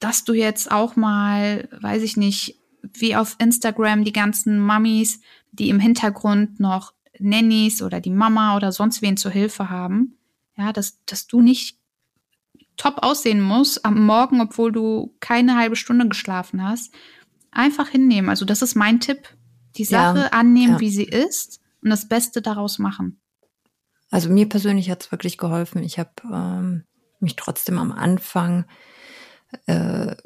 dass 0.00 0.24
du 0.24 0.32
jetzt 0.32 0.70
auch 0.70 0.96
mal, 0.96 1.68
weiß 1.80 2.02
ich 2.02 2.16
nicht, 2.16 2.58
wie 2.82 3.14
auf 3.14 3.36
Instagram 3.38 4.04
die 4.04 4.12
ganzen 4.12 4.60
Mummies, 4.60 5.20
die 5.52 5.68
im 5.68 5.78
Hintergrund 5.78 6.58
noch 6.58 6.94
Nannies 7.18 7.82
oder 7.82 8.00
die 8.00 8.10
Mama 8.10 8.56
oder 8.56 8.72
sonst 8.72 9.02
wen 9.02 9.16
zur 9.16 9.30
Hilfe 9.30 9.68
haben. 9.68 10.16
Ja, 10.60 10.72
dass, 10.72 11.02
dass 11.06 11.26
du 11.26 11.40
nicht 11.40 11.78
top 12.76 12.98
aussehen 13.02 13.40
musst 13.40 13.84
am 13.84 14.04
Morgen, 14.04 14.40
obwohl 14.40 14.72
du 14.72 15.14
keine 15.20 15.56
halbe 15.56 15.76
Stunde 15.76 16.08
geschlafen 16.08 16.62
hast. 16.62 16.92
Einfach 17.50 17.88
hinnehmen. 17.88 18.30
Also 18.30 18.44
das 18.44 18.62
ist 18.62 18.74
mein 18.74 19.00
Tipp. 19.00 19.28
Die 19.76 19.84
Sache 19.84 20.18
ja, 20.18 20.26
annehmen, 20.28 20.74
ja. 20.74 20.80
wie 20.80 20.90
sie 20.90 21.04
ist 21.04 21.60
und 21.82 21.90
das 21.90 22.08
Beste 22.08 22.42
daraus 22.42 22.78
machen. 22.78 23.20
Also 24.10 24.28
mir 24.28 24.48
persönlich 24.48 24.90
hat 24.90 25.04
es 25.04 25.12
wirklich 25.12 25.38
geholfen. 25.38 25.82
Ich 25.82 25.98
habe 25.98 26.10
ähm, 26.24 26.84
mich 27.20 27.36
trotzdem 27.36 27.78
am 27.78 27.92
Anfang 27.92 28.66
äh, 29.66 30.16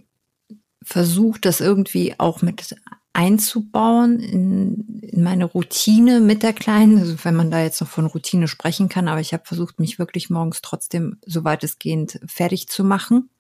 versucht, 0.83 1.45
das 1.45 1.61
irgendwie 1.61 2.19
auch 2.19 2.41
mit 2.41 2.75
einzubauen 3.15 4.19
in, 4.19 5.01
in 5.01 5.23
meine 5.23 5.45
Routine 5.45 6.21
mit 6.21 6.43
der 6.43 6.53
Kleinen, 6.53 6.99
also 6.99 7.15
wenn 7.23 7.37
man 7.37 7.51
da 7.51 7.63
jetzt 7.63 7.81
noch 7.81 7.89
von 7.89 8.07
Routine 8.07 8.49
sprechen 8.49 8.89
kann, 8.89 9.07
aber 9.07 9.21
ich 9.21 9.33
habe 9.33 9.45
versucht, 9.47 9.79
mich 9.79 10.01
wirklich 10.01 10.31
morgens 10.31 10.61
trotzdem, 10.63 11.19
so 11.25 11.45
weitestgehend, 11.45 12.21
fertig 12.27 12.69
zu 12.69 12.85
machen. 12.85 13.31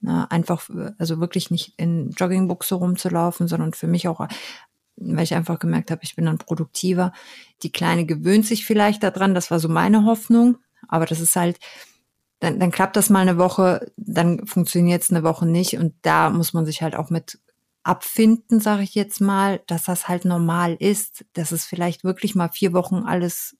Na, 0.00 0.24
einfach, 0.24 0.68
also 0.98 1.20
wirklich 1.20 1.50
nicht 1.50 1.74
in 1.76 2.10
Joggingbuchse 2.10 2.74
rumzulaufen, 2.74 3.46
sondern 3.46 3.74
für 3.74 3.86
mich 3.86 4.08
auch, 4.08 4.26
weil 4.96 5.24
ich 5.24 5.34
einfach 5.34 5.58
gemerkt 5.58 5.90
habe, 5.90 6.02
ich 6.02 6.16
bin 6.16 6.24
dann 6.24 6.38
produktiver. 6.38 7.12
Die 7.62 7.70
Kleine 7.70 8.06
gewöhnt 8.06 8.46
sich 8.46 8.64
vielleicht 8.64 9.02
daran, 9.04 9.34
das 9.34 9.52
war 9.52 9.60
so 9.60 9.68
meine 9.68 10.04
Hoffnung, 10.04 10.58
aber 10.88 11.06
das 11.06 11.20
ist 11.20 11.36
halt, 11.36 11.60
dann, 12.40 12.58
dann 12.58 12.72
klappt 12.72 12.96
das 12.96 13.10
mal 13.10 13.20
eine 13.20 13.38
Woche, 13.38 13.92
dann 13.96 14.46
funktioniert 14.46 15.02
es 15.02 15.10
eine 15.10 15.22
Woche 15.22 15.46
nicht 15.46 15.76
und 15.76 15.94
da 16.02 16.30
muss 16.30 16.54
man 16.54 16.64
sich 16.66 16.82
halt 16.82 16.96
auch 16.96 17.10
mit 17.10 17.38
abfinden, 17.82 18.60
sage 18.60 18.82
ich 18.82 18.94
jetzt 18.94 19.20
mal, 19.20 19.62
dass 19.66 19.84
das 19.84 20.08
halt 20.08 20.24
normal 20.24 20.76
ist, 20.78 21.24
dass 21.32 21.52
es 21.52 21.64
vielleicht 21.64 22.04
wirklich 22.04 22.34
mal 22.34 22.48
vier 22.48 22.72
Wochen 22.72 23.04
alles 23.04 23.56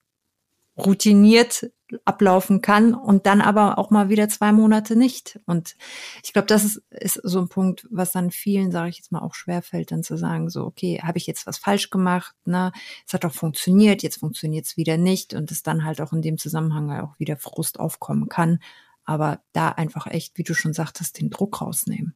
routiniert 0.77 1.71
ablaufen 2.05 2.61
kann 2.61 2.95
und 2.95 3.27
dann 3.27 3.41
aber 3.41 3.79
auch 3.79 3.91
mal 3.91 4.09
wieder 4.09 4.29
zwei 4.29 4.53
Monate 4.53 4.95
nicht. 4.95 5.41
Und 5.47 5.75
ich 6.23 6.33
glaube, 6.33 6.47
das 6.47 6.65
ist, 6.65 6.83
ist 6.91 7.21
so 7.23 7.41
ein 7.41 7.49
Punkt, 7.49 7.87
was 7.91 8.13
dann 8.13 8.31
vielen, 8.31 8.71
sage 8.71 8.91
ich 8.91 8.99
jetzt 8.99 9.11
mal, 9.11 9.21
auch 9.23 9.35
schwerfällt, 9.35 9.91
dann 9.91 10.05
zu 10.05 10.17
sagen, 10.17 10.51
so, 10.51 10.65
okay, 10.65 11.01
habe 11.03 11.19
ich 11.19 11.27
jetzt 11.27 11.47
was 11.47 11.59
falsch 11.59 11.91
gemacht, 11.91 12.35
ne? 12.45 12.73
Es 13.07 13.13
hat 13.13 13.25
doch 13.25 13.33
funktioniert, 13.33 14.03
jetzt 14.03 14.21
funktioniert 14.21 14.67
es 14.67 14.77
wieder 14.77 14.97
nicht 14.99 15.35
und 15.35 15.51
es 15.51 15.63
dann 15.63 15.85
halt 15.85 16.01
auch 16.01 16.13
in 16.13 16.23
dem 16.23 16.39
Zusammenhang 16.39 16.91
auch 17.01 17.19
wieder 17.19 17.37
Frust 17.37 17.81
aufkommen 17.81 18.29
kann. 18.29 18.61
Aber 19.05 19.41
da 19.53 19.71
einfach 19.71 20.07
echt, 20.07 20.39
wie 20.39 20.45
du 20.45 20.55
schon 20.55 20.73
sagtest, 20.73 21.19
den 21.19 21.31
Druck 21.31 21.61
rausnehmen. 21.61 22.15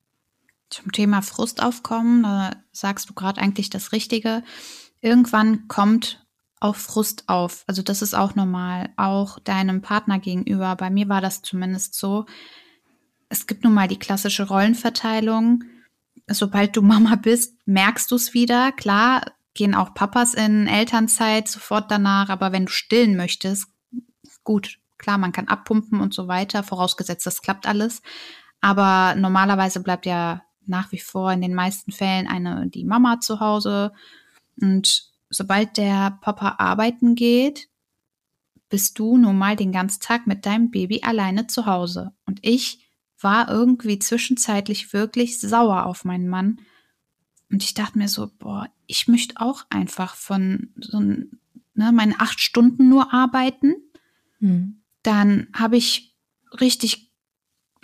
Zum 0.75 0.91
Thema 0.91 1.23
Frustaufkommen, 1.23 2.25
da 2.25 2.51
sagst 2.73 3.09
du 3.09 3.15
gerade 3.15 3.41
eigentlich 3.41 3.71
das 3.71 3.93
Richtige. 3.93 4.43
Irgendwann 5.01 5.69
kommt 5.69 6.27
auch 6.59 6.75
Frust 6.75 7.29
auf. 7.29 7.63
Also 7.69 7.81
das 7.83 8.03
ist 8.03 8.13
auch 8.13 8.35
normal, 8.35 8.89
auch 8.97 9.39
deinem 9.39 9.83
Partner 9.83 10.19
gegenüber. 10.19 10.75
Bei 10.75 10.91
mir 10.91 11.09
war 11.09 11.21
das 11.21 11.43
zumindest 11.43 11.95
so. 11.95 12.27
Es 13.29 13.47
gibt 13.47 13.63
nun 13.63 13.73
mal 13.73 13.87
die 13.87 14.01
klassische 14.01 14.49
Rollenverteilung. 14.49 15.63
Sobald 16.27 16.75
du 16.75 16.83
Mama 16.83 17.15
bist, 17.15 17.57
merkst 17.67 18.11
du 18.11 18.17
es 18.17 18.35
wieder. 18.35 18.73
Klar, 18.73 19.23
gehen 19.55 19.77
auch 19.77 19.95
Papas 19.95 20.35
in 20.35 20.67
Elternzeit 20.67 21.47
sofort 21.47 21.89
danach, 21.89 22.31
aber 22.31 22.51
wenn 22.51 22.67
du 22.67 22.73
stillen 22.73 23.15
möchtest, 23.15 23.69
gut, 24.43 24.81
klar, 24.99 25.19
man 25.19 25.31
kann 25.31 25.47
abpumpen 25.47 26.01
und 26.01 26.15
so 26.15 26.27
weiter, 26.27 26.65
vorausgesetzt, 26.65 27.27
das 27.27 27.43
klappt 27.43 27.69
alles. 27.69 28.03
Aber 28.61 29.15
normalerweise 29.15 29.79
bleibt 29.79 30.05
ja 30.05 30.43
nach 30.69 30.93
wie 30.93 30.99
vor 30.99 31.33
in 31.33 31.41
den 31.41 31.55
meisten 31.55 31.93
Fällen 31.93 32.27
eine 32.27 32.69
die 32.69 32.85
Mama 32.85 33.21
zu 33.21 33.41
Hause. 33.41 33.93
Und 34.61 35.11
sobald 35.31 35.77
der 35.77 36.19
Papa 36.21 36.57
arbeiten 36.59 37.15
geht, 37.15 37.69
bist 38.69 38.99
du 38.99 39.17
nun 39.17 39.39
mal 39.39 39.57
den 39.57 39.73
ganzen 39.73 40.01
Tag 40.01 40.27
mit 40.27 40.47
deinem 40.47 40.71
Baby 40.71 41.03
alleine 41.03 41.47
zu 41.47 41.67
Hause. 41.67 42.13
Und 42.27 42.41
ich 42.43 42.85
war 43.21 43.49
irgendwie 43.49 43.99
zwischenzeitlich 43.99 44.93
wirklich 44.93 45.41
sauer 45.41 45.87
auf 45.87 46.05
meinen 46.05 46.29
Mann. 46.29 46.61
Und 47.51 47.63
ich 47.63 47.75
dachte 47.75 47.99
mir 47.99 48.09
so, 48.09 48.31
boah, 48.39 48.69
ich 48.87 49.09
möchte 49.09 49.41
auch 49.41 49.65
einfach 49.71 50.15
von 50.15 50.71
so 50.77 50.99
ne, 51.01 51.93
meine 51.93 52.21
acht 52.21 52.41
Stunden 52.41 52.89
nur 52.89 53.13
arbeiten. 53.13 53.75
Mhm. 54.41 54.81
Dann 55.03 55.49
habe 55.53 55.77
ich 55.77 56.15
richtig 56.61 57.04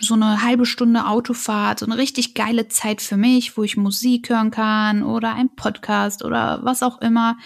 so 0.01 0.15
eine 0.15 0.41
halbe 0.41 0.65
Stunde 0.65 1.05
Autofahrt, 1.05 1.79
so 1.79 1.85
eine 1.85 1.97
richtig 1.97 2.33
geile 2.33 2.67
Zeit 2.67 3.01
für 3.01 3.17
mich, 3.17 3.57
wo 3.57 3.63
ich 3.63 3.77
Musik 3.77 4.29
hören 4.29 4.51
kann 4.51 5.03
oder 5.03 5.35
ein 5.35 5.55
Podcast 5.55 6.23
oder 6.23 6.59
was 6.63 6.83
auch 6.83 6.99
immer. 7.01 7.37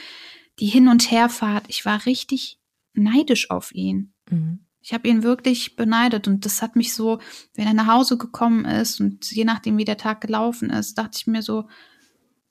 Die 0.60 0.68
Hin- 0.68 0.88
und 0.88 1.12
Herfahrt, 1.12 1.66
ich 1.68 1.86
war 1.86 2.06
richtig 2.06 2.60
neidisch 2.94 3.50
auf 3.50 3.74
ihn. 3.74 4.14
Mhm. 4.30 4.60
Ich 4.82 4.94
habe 4.94 5.08
ihn 5.08 5.24
wirklich 5.24 5.76
beneidet 5.76 6.28
und 6.28 6.46
das 6.46 6.62
hat 6.62 6.76
mich 6.76 6.94
so, 6.94 7.20
wenn 7.56 7.68
er 7.68 7.74
nach 7.74 7.88
Hause 7.88 8.18
gekommen 8.18 8.66
ist 8.66 9.02
und 9.02 9.32
je 9.32 9.44
nachdem, 9.44 9.78
wie 9.78 9.86
der 9.86 9.98
Tag 9.98 10.22
gelaufen 10.22 10.70
ist, 10.70 10.98
dachte 10.98 11.18
ich 11.18 11.28
mir 11.28 11.42
so, 11.42 11.68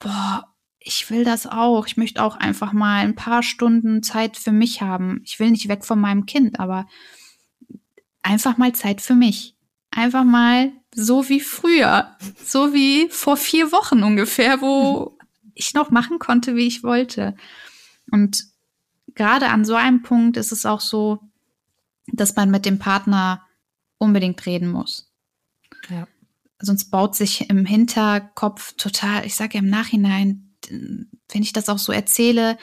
boah, 0.00 0.52
ich 0.80 1.08
will 1.10 1.24
das 1.24 1.46
auch. 1.46 1.86
Ich 1.86 1.96
möchte 1.96 2.22
auch 2.22 2.36
einfach 2.36 2.72
mal 2.72 3.04
ein 3.04 3.14
paar 3.14 3.42
Stunden 3.42 4.02
Zeit 4.02 4.36
für 4.36 4.52
mich 4.52 4.82
haben. 4.82 5.22
Ich 5.24 5.38
will 5.38 5.50
nicht 5.50 5.68
weg 5.68 5.84
von 5.84 5.98
meinem 5.98 6.26
Kind, 6.26 6.60
aber 6.60 6.86
einfach 8.22 8.58
mal 8.58 8.74
Zeit 8.74 9.00
für 9.00 9.14
mich 9.14 9.53
einfach 9.94 10.24
mal 10.24 10.72
so 10.94 11.28
wie 11.28 11.40
früher, 11.40 12.16
so 12.44 12.72
wie 12.72 13.08
vor 13.10 13.36
vier 13.36 13.72
Wochen 13.72 14.02
ungefähr, 14.02 14.60
wo 14.60 15.18
ich 15.54 15.74
noch 15.74 15.90
machen 15.90 16.18
konnte, 16.18 16.56
wie 16.56 16.66
ich 16.66 16.82
wollte. 16.82 17.36
Und 18.10 18.44
gerade 19.14 19.48
an 19.48 19.64
so 19.64 19.74
einem 19.74 20.02
Punkt 20.02 20.36
ist 20.36 20.52
es 20.52 20.66
auch 20.66 20.80
so, 20.80 21.20
dass 22.06 22.36
man 22.36 22.50
mit 22.50 22.66
dem 22.66 22.78
Partner 22.78 23.42
unbedingt 23.98 24.44
reden 24.46 24.68
muss. 24.68 25.10
Ja. 25.88 26.06
Sonst 26.58 26.90
baut 26.90 27.14
sich 27.14 27.48
im 27.50 27.66
Hinterkopf 27.66 28.74
total, 28.74 29.24
ich 29.26 29.34
sage 29.34 29.54
ja 29.54 29.60
im 29.60 29.70
Nachhinein, 29.70 30.54
wenn 30.68 31.42
ich 31.42 31.52
das 31.52 31.68
auch 31.68 31.78
so 31.78 31.92
erzähle, 31.92 32.58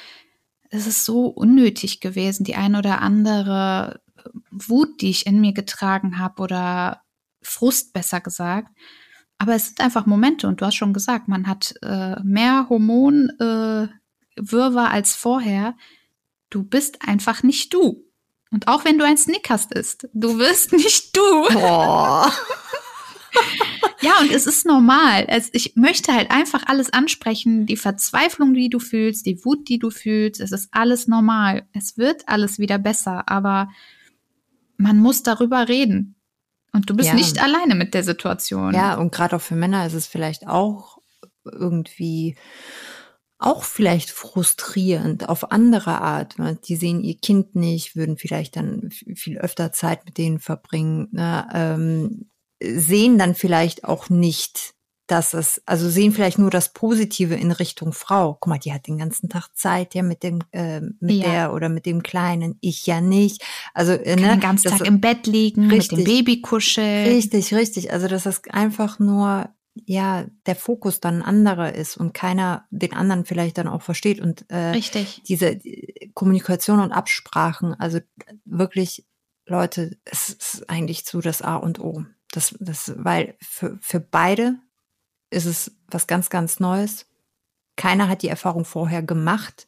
es 0.70 0.88
ist 0.88 1.06
so 1.06 1.28
unnötig 1.28 2.00
gewesen, 2.00 2.44
die 2.44 2.56
ein 2.56 2.76
oder 2.76 3.02
andere 3.02 4.02
Wut, 4.50 5.02
die 5.02 5.10
ich 5.10 5.26
in 5.28 5.42
mir 5.42 5.54
getragen 5.54 6.18
habe 6.18 6.42
oder 6.42 7.02
Frust 7.42 7.94
besser 7.94 8.22
gesagt. 8.22 8.70
Aber 9.38 9.56
es 9.56 9.68
sind 9.68 9.82
einfach 9.82 10.06
Momente 10.06 10.48
und 10.48 10.62
du 10.62 10.66
hast 10.66 10.76
schon 10.76 10.94
gesagt, 10.94 11.28
man 11.28 11.48
hat 11.48 11.74
äh, 11.82 12.22
mehr 12.22 12.68
Hormonwirrwarr 12.70 13.98
äh, 14.92 14.94
als 14.94 15.16
vorher. 15.16 15.76
Du 16.52 16.64
bist 16.64 17.00
einfach 17.08 17.42
nicht 17.42 17.74
du. 17.74 18.06
Und 18.52 18.68
auch 18.68 18.86
wenn 18.86 19.00
du 19.00 19.06
ein 19.06 19.18
Snickers 19.18 19.68
isst, 19.72 20.08
du 20.14 20.38
wirst 20.38 20.74
nicht 20.74 21.18
du. 21.18 21.22
Boah. 21.54 22.32
ja, 24.02 24.20
und 24.20 24.32
es 24.32 24.46
ist 24.46 24.66
normal. 24.66 25.26
Es, 25.28 25.50
ich 25.54 25.76
möchte 25.76 26.14
halt 26.14 26.30
einfach 26.30 26.64
alles 26.68 26.94
ansprechen. 26.94 27.66
Die 27.66 27.78
Verzweiflung, 27.78 28.54
die 28.54 28.70
du 28.70 28.80
fühlst, 28.80 29.26
die 29.26 29.44
Wut, 29.44 29.70
die 29.70 29.80
du 29.80 29.90
fühlst, 29.90 30.42
es 30.42 30.52
ist 30.52 30.70
alles 30.72 31.08
normal. 31.08 31.68
Es 31.74 31.98
wird 31.98 32.28
alles 32.28 32.60
wieder 32.60 32.78
besser, 32.78 33.28
aber 33.28 33.70
man 34.78 35.00
muss 35.00 35.24
darüber 35.24 35.68
reden. 35.68 36.16
Und 36.74 36.90
du 36.90 36.96
bist 36.96 37.10
ja. 37.10 37.16
nicht 37.16 37.42
alleine 37.42 37.76
mit 37.76 37.94
der 37.94 38.04
Situation. 38.04 38.74
Ja, 38.74 38.96
und 38.96 39.12
gerade 39.12 39.36
auch 39.36 39.42
für 39.42 39.56
Männer 39.56 39.86
ist 39.86 39.94
es 39.94 40.08
vielleicht 40.08 40.48
auch 40.48 41.00
irgendwie 41.44 42.38
auch 43.42 43.64
vielleicht 43.64 44.12
frustrierend 44.12 45.28
auf 45.28 45.52
andere 45.52 46.00
Art. 46.00 46.36
Die 46.68 46.76
sehen 46.76 47.02
ihr 47.02 47.18
Kind 47.18 47.56
nicht, 47.56 47.96
würden 47.96 48.18
vielleicht 48.18 48.56
dann 48.56 48.92
viel 48.92 49.40
öfter 49.40 49.74
Zeit 49.74 50.06
mit 50.06 50.20
denen 50.20 50.40
verbringen, 50.40 51.10
ne? 51.12 51.48
ähm, 51.54 52.30
sehen 52.64 53.18
dann 53.18 53.34
vielleicht 53.34 53.84
auch 53.84 54.10
nicht, 54.10 54.76
dass 55.12 55.34
es, 55.34 55.62
also 55.66 55.90
sehen 55.90 56.14
vielleicht 56.14 56.40
nur 56.40 56.50
das 56.50 56.72
Positive 56.72 57.36
in 57.36 57.52
Richtung 57.52 57.92
Frau. 57.92 58.38
Guck 58.40 58.48
mal, 58.48 58.58
die 58.58 58.72
hat 58.72 58.88
den 58.88 58.98
ganzen 58.98 59.28
Tag 59.28 59.50
Zeit, 59.56 59.94
ja, 59.94 60.04
mit 60.04 60.24
dem, 60.24 60.40
äh, 60.52 60.80
mit 60.80 61.18
ja. 61.18 61.30
der 61.30 61.54
oder 61.54 61.68
mit 61.68 61.86
dem 61.86 62.02
Kleinen, 62.02 62.58
ich 62.62 62.86
ja 62.86 63.02
nicht. 63.02 63.44
Also, 63.74 63.92
äh, 63.92 64.16
ne, 64.16 64.30
den 64.30 64.40
ganzen 64.40 64.72
Tag 64.72 64.88
im 64.88 65.02
Bett 65.02 65.28
liegen, 65.28 65.70
richtig, 65.70 65.98
mit 65.98 66.08
dem 66.08 66.14
Baby 66.14 66.42
kuscheln. 66.42 67.10
Richtig, 67.10 67.54
richtig. 67.54 67.92
Also, 67.92 68.08
dass 68.08 68.24
das 68.24 68.42
einfach 68.52 69.00
nur, 69.00 69.50
ja, 69.74 70.28
der 70.46 70.56
Fokus 70.56 71.02
dann 71.02 71.22
anderer 71.22 71.76
ist 71.76 71.98
und 71.98 72.14
keiner 72.14 72.66
den 72.72 72.94
anderen 72.94 73.26
vielleicht 73.26 73.58
dann 73.58 73.68
auch 73.68 73.82
versteht 73.82 74.22
und 74.22 74.50
äh, 74.50 74.70
richtig. 74.70 75.24
diese 75.28 75.60
Kommunikation 76.14 76.80
und 76.80 76.94
Absprachen, 76.94 77.74
also 77.74 78.00
wirklich, 78.46 79.06
Leute, 79.46 79.98
es 80.06 80.30
ist 80.30 80.70
eigentlich 80.70 81.04
so 81.04 81.20
das 81.20 81.42
A 81.42 81.58
und 81.58 81.82
O. 81.82 82.06
Das, 82.32 82.56
das, 82.62 82.94
weil 82.96 83.36
für, 83.42 83.78
für 83.82 84.00
beide 84.00 84.56
ist 85.32 85.46
es 85.46 85.76
was 85.88 86.06
ganz, 86.06 86.30
ganz 86.30 86.60
Neues. 86.60 87.08
Keiner 87.76 88.08
hat 88.08 88.22
die 88.22 88.28
Erfahrung 88.28 88.66
vorher 88.66 89.02
gemacht. 89.02 89.68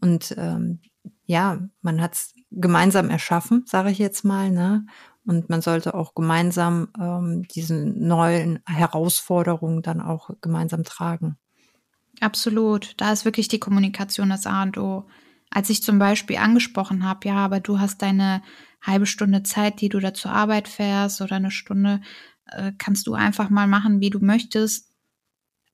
Und 0.00 0.34
ähm, 0.38 0.80
ja, 1.24 1.58
man 1.82 2.00
hat 2.00 2.14
es 2.14 2.34
gemeinsam 2.50 3.10
erschaffen, 3.10 3.64
sage 3.66 3.90
ich 3.90 3.98
jetzt 3.98 4.24
mal. 4.24 4.50
Ne? 4.50 4.86
Und 5.24 5.48
man 5.48 5.62
sollte 5.62 5.94
auch 5.94 6.14
gemeinsam 6.14 6.88
ähm, 6.98 7.46
diese 7.48 7.74
neuen 7.74 8.60
Herausforderungen 8.66 9.82
dann 9.82 10.00
auch 10.00 10.30
gemeinsam 10.40 10.84
tragen. 10.84 11.36
Absolut. 12.20 12.94
Da 12.98 13.12
ist 13.12 13.24
wirklich 13.24 13.48
die 13.48 13.60
Kommunikation 13.60 14.28
das 14.28 14.46
A 14.46 14.62
und 14.62 14.76
O. 14.78 15.08
Als 15.50 15.70
ich 15.70 15.82
zum 15.82 15.98
Beispiel 15.98 16.36
angesprochen 16.36 17.04
habe, 17.04 17.28
ja, 17.28 17.36
aber 17.36 17.60
du 17.60 17.80
hast 17.80 18.02
deine 18.02 18.42
halbe 18.82 19.06
Stunde 19.06 19.42
Zeit, 19.42 19.80
die 19.80 19.88
du 19.88 19.98
da 19.98 20.14
zur 20.14 20.30
Arbeit 20.30 20.68
fährst 20.68 21.20
oder 21.20 21.36
eine 21.36 21.50
Stunde, 21.50 22.00
äh, 22.46 22.72
kannst 22.78 23.06
du 23.06 23.14
einfach 23.14 23.50
mal 23.50 23.66
machen, 23.66 24.00
wie 24.00 24.10
du 24.10 24.20
möchtest 24.20 24.89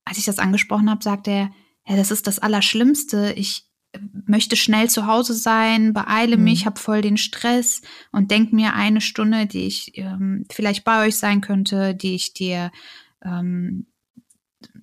als 0.07 0.17
ich 0.17 0.25
das 0.25 0.39
angesprochen 0.39 0.89
habe, 0.89 1.05
sagte 1.05 1.31
er, 1.31 1.51
ja, 1.87 1.97
das 1.97 2.11
ist 2.11 2.27
das 2.27 2.39
Allerschlimmste. 2.39 3.35
Ich 3.37 3.67
möchte 4.27 4.57
schnell 4.57 4.89
zu 4.89 5.07
Hause 5.07 5.35
sein, 5.35 5.93
beeile 5.93 6.37
mhm. 6.37 6.45
mich, 6.45 6.67
habe 6.67 6.81
voll 6.81 7.03
den 7.03 7.17
Stress 7.17 7.83
und 8.13 8.31
denk 8.31 8.53
mir 8.53 8.75
eine 8.75 9.01
Stunde, 9.01 9.47
die 9.47 9.67
ich 9.67 9.97
ähm, 9.99 10.45
vielleicht 10.51 10.85
bei 10.85 11.07
euch 11.07 11.17
sein 11.17 11.41
könnte, 11.41 11.95
die 11.95 12.15
ich 12.15 12.33
dir, 12.33 12.71
ähm, 13.23 13.87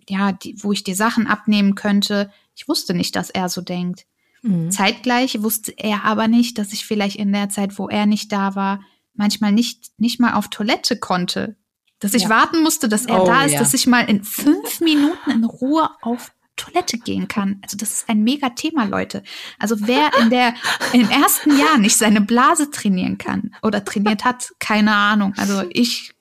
ja, 0.08 0.32
die, 0.32 0.58
wo 0.62 0.72
ich 0.72 0.84
dir 0.84 0.96
Sachen 0.96 1.28
abnehmen 1.28 1.76
könnte. 1.76 2.32
Ich 2.56 2.68
wusste 2.68 2.94
nicht, 2.94 3.16
dass 3.16 3.30
er 3.30 3.50
so 3.50 3.62
denkt. 3.62 4.06
Mhm. 4.42 4.72
Zeitgleich 4.72 5.42
wusste 5.42 5.74
er 5.78 6.04
aber 6.04 6.28
nicht, 6.28 6.58
dass 6.58 6.74
ich 6.74 6.86
vielleicht 6.86 7.16
in 7.16 7.32
der 7.32 7.50
Zeit, 7.50 7.78
wo 7.80 7.88
er 7.88 8.06
nicht 8.06 8.32
da 8.32 8.56
war, 8.56 8.82
manchmal 9.14 9.52
nicht, 9.52 9.92
nicht 9.98 10.20
mal 10.20 10.34
auf 10.34 10.50
Toilette 10.50 10.98
konnte. 10.98 11.56
Dass 12.04 12.14
ich 12.14 12.24
ja. 12.24 12.30
warten 12.30 12.62
musste, 12.62 12.90
dass 12.90 13.06
er 13.06 13.24
oh, 13.24 13.26
da 13.26 13.46
ist, 13.46 13.54
ja. 13.54 13.60
dass 13.60 13.74
ich 13.74 13.88
mal 13.88 14.02
in 14.02 14.24
fünf 14.24 14.82
Minuten 14.82 15.32
in 15.32 15.46
Ruhe 15.46 15.90
auf 16.02 16.32
Toilette 16.56 16.98
gehen 16.98 17.28
kann. 17.28 17.60
Also 17.64 17.78
das 17.78 17.92
ist 17.94 18.10
ein 18.10 18.24
mega 18.24 18.50
Thema, 18.50 18.86
Leute. 18.86 19.24
Also 19.58 19.76
wer 19.80 20.12
in 20.22 20.30
der 20.30 20.54
im 20.92 21.10
ersten 21.10 21.58
Jahr 21.58 21.78
nicht 21.78 21.98
seine 21.98 22.22
Blase 22.22 22.70
trainieren 22.70 23.18
kann 23.18 23.56
oder 23.62 23.84
trainiert 23.86 24.24
hat, 24.24 24.54
keine 24.60 24.94
Ahnung. 24.94 25.34
Also 25.38 25.64
ich 25.70 26.12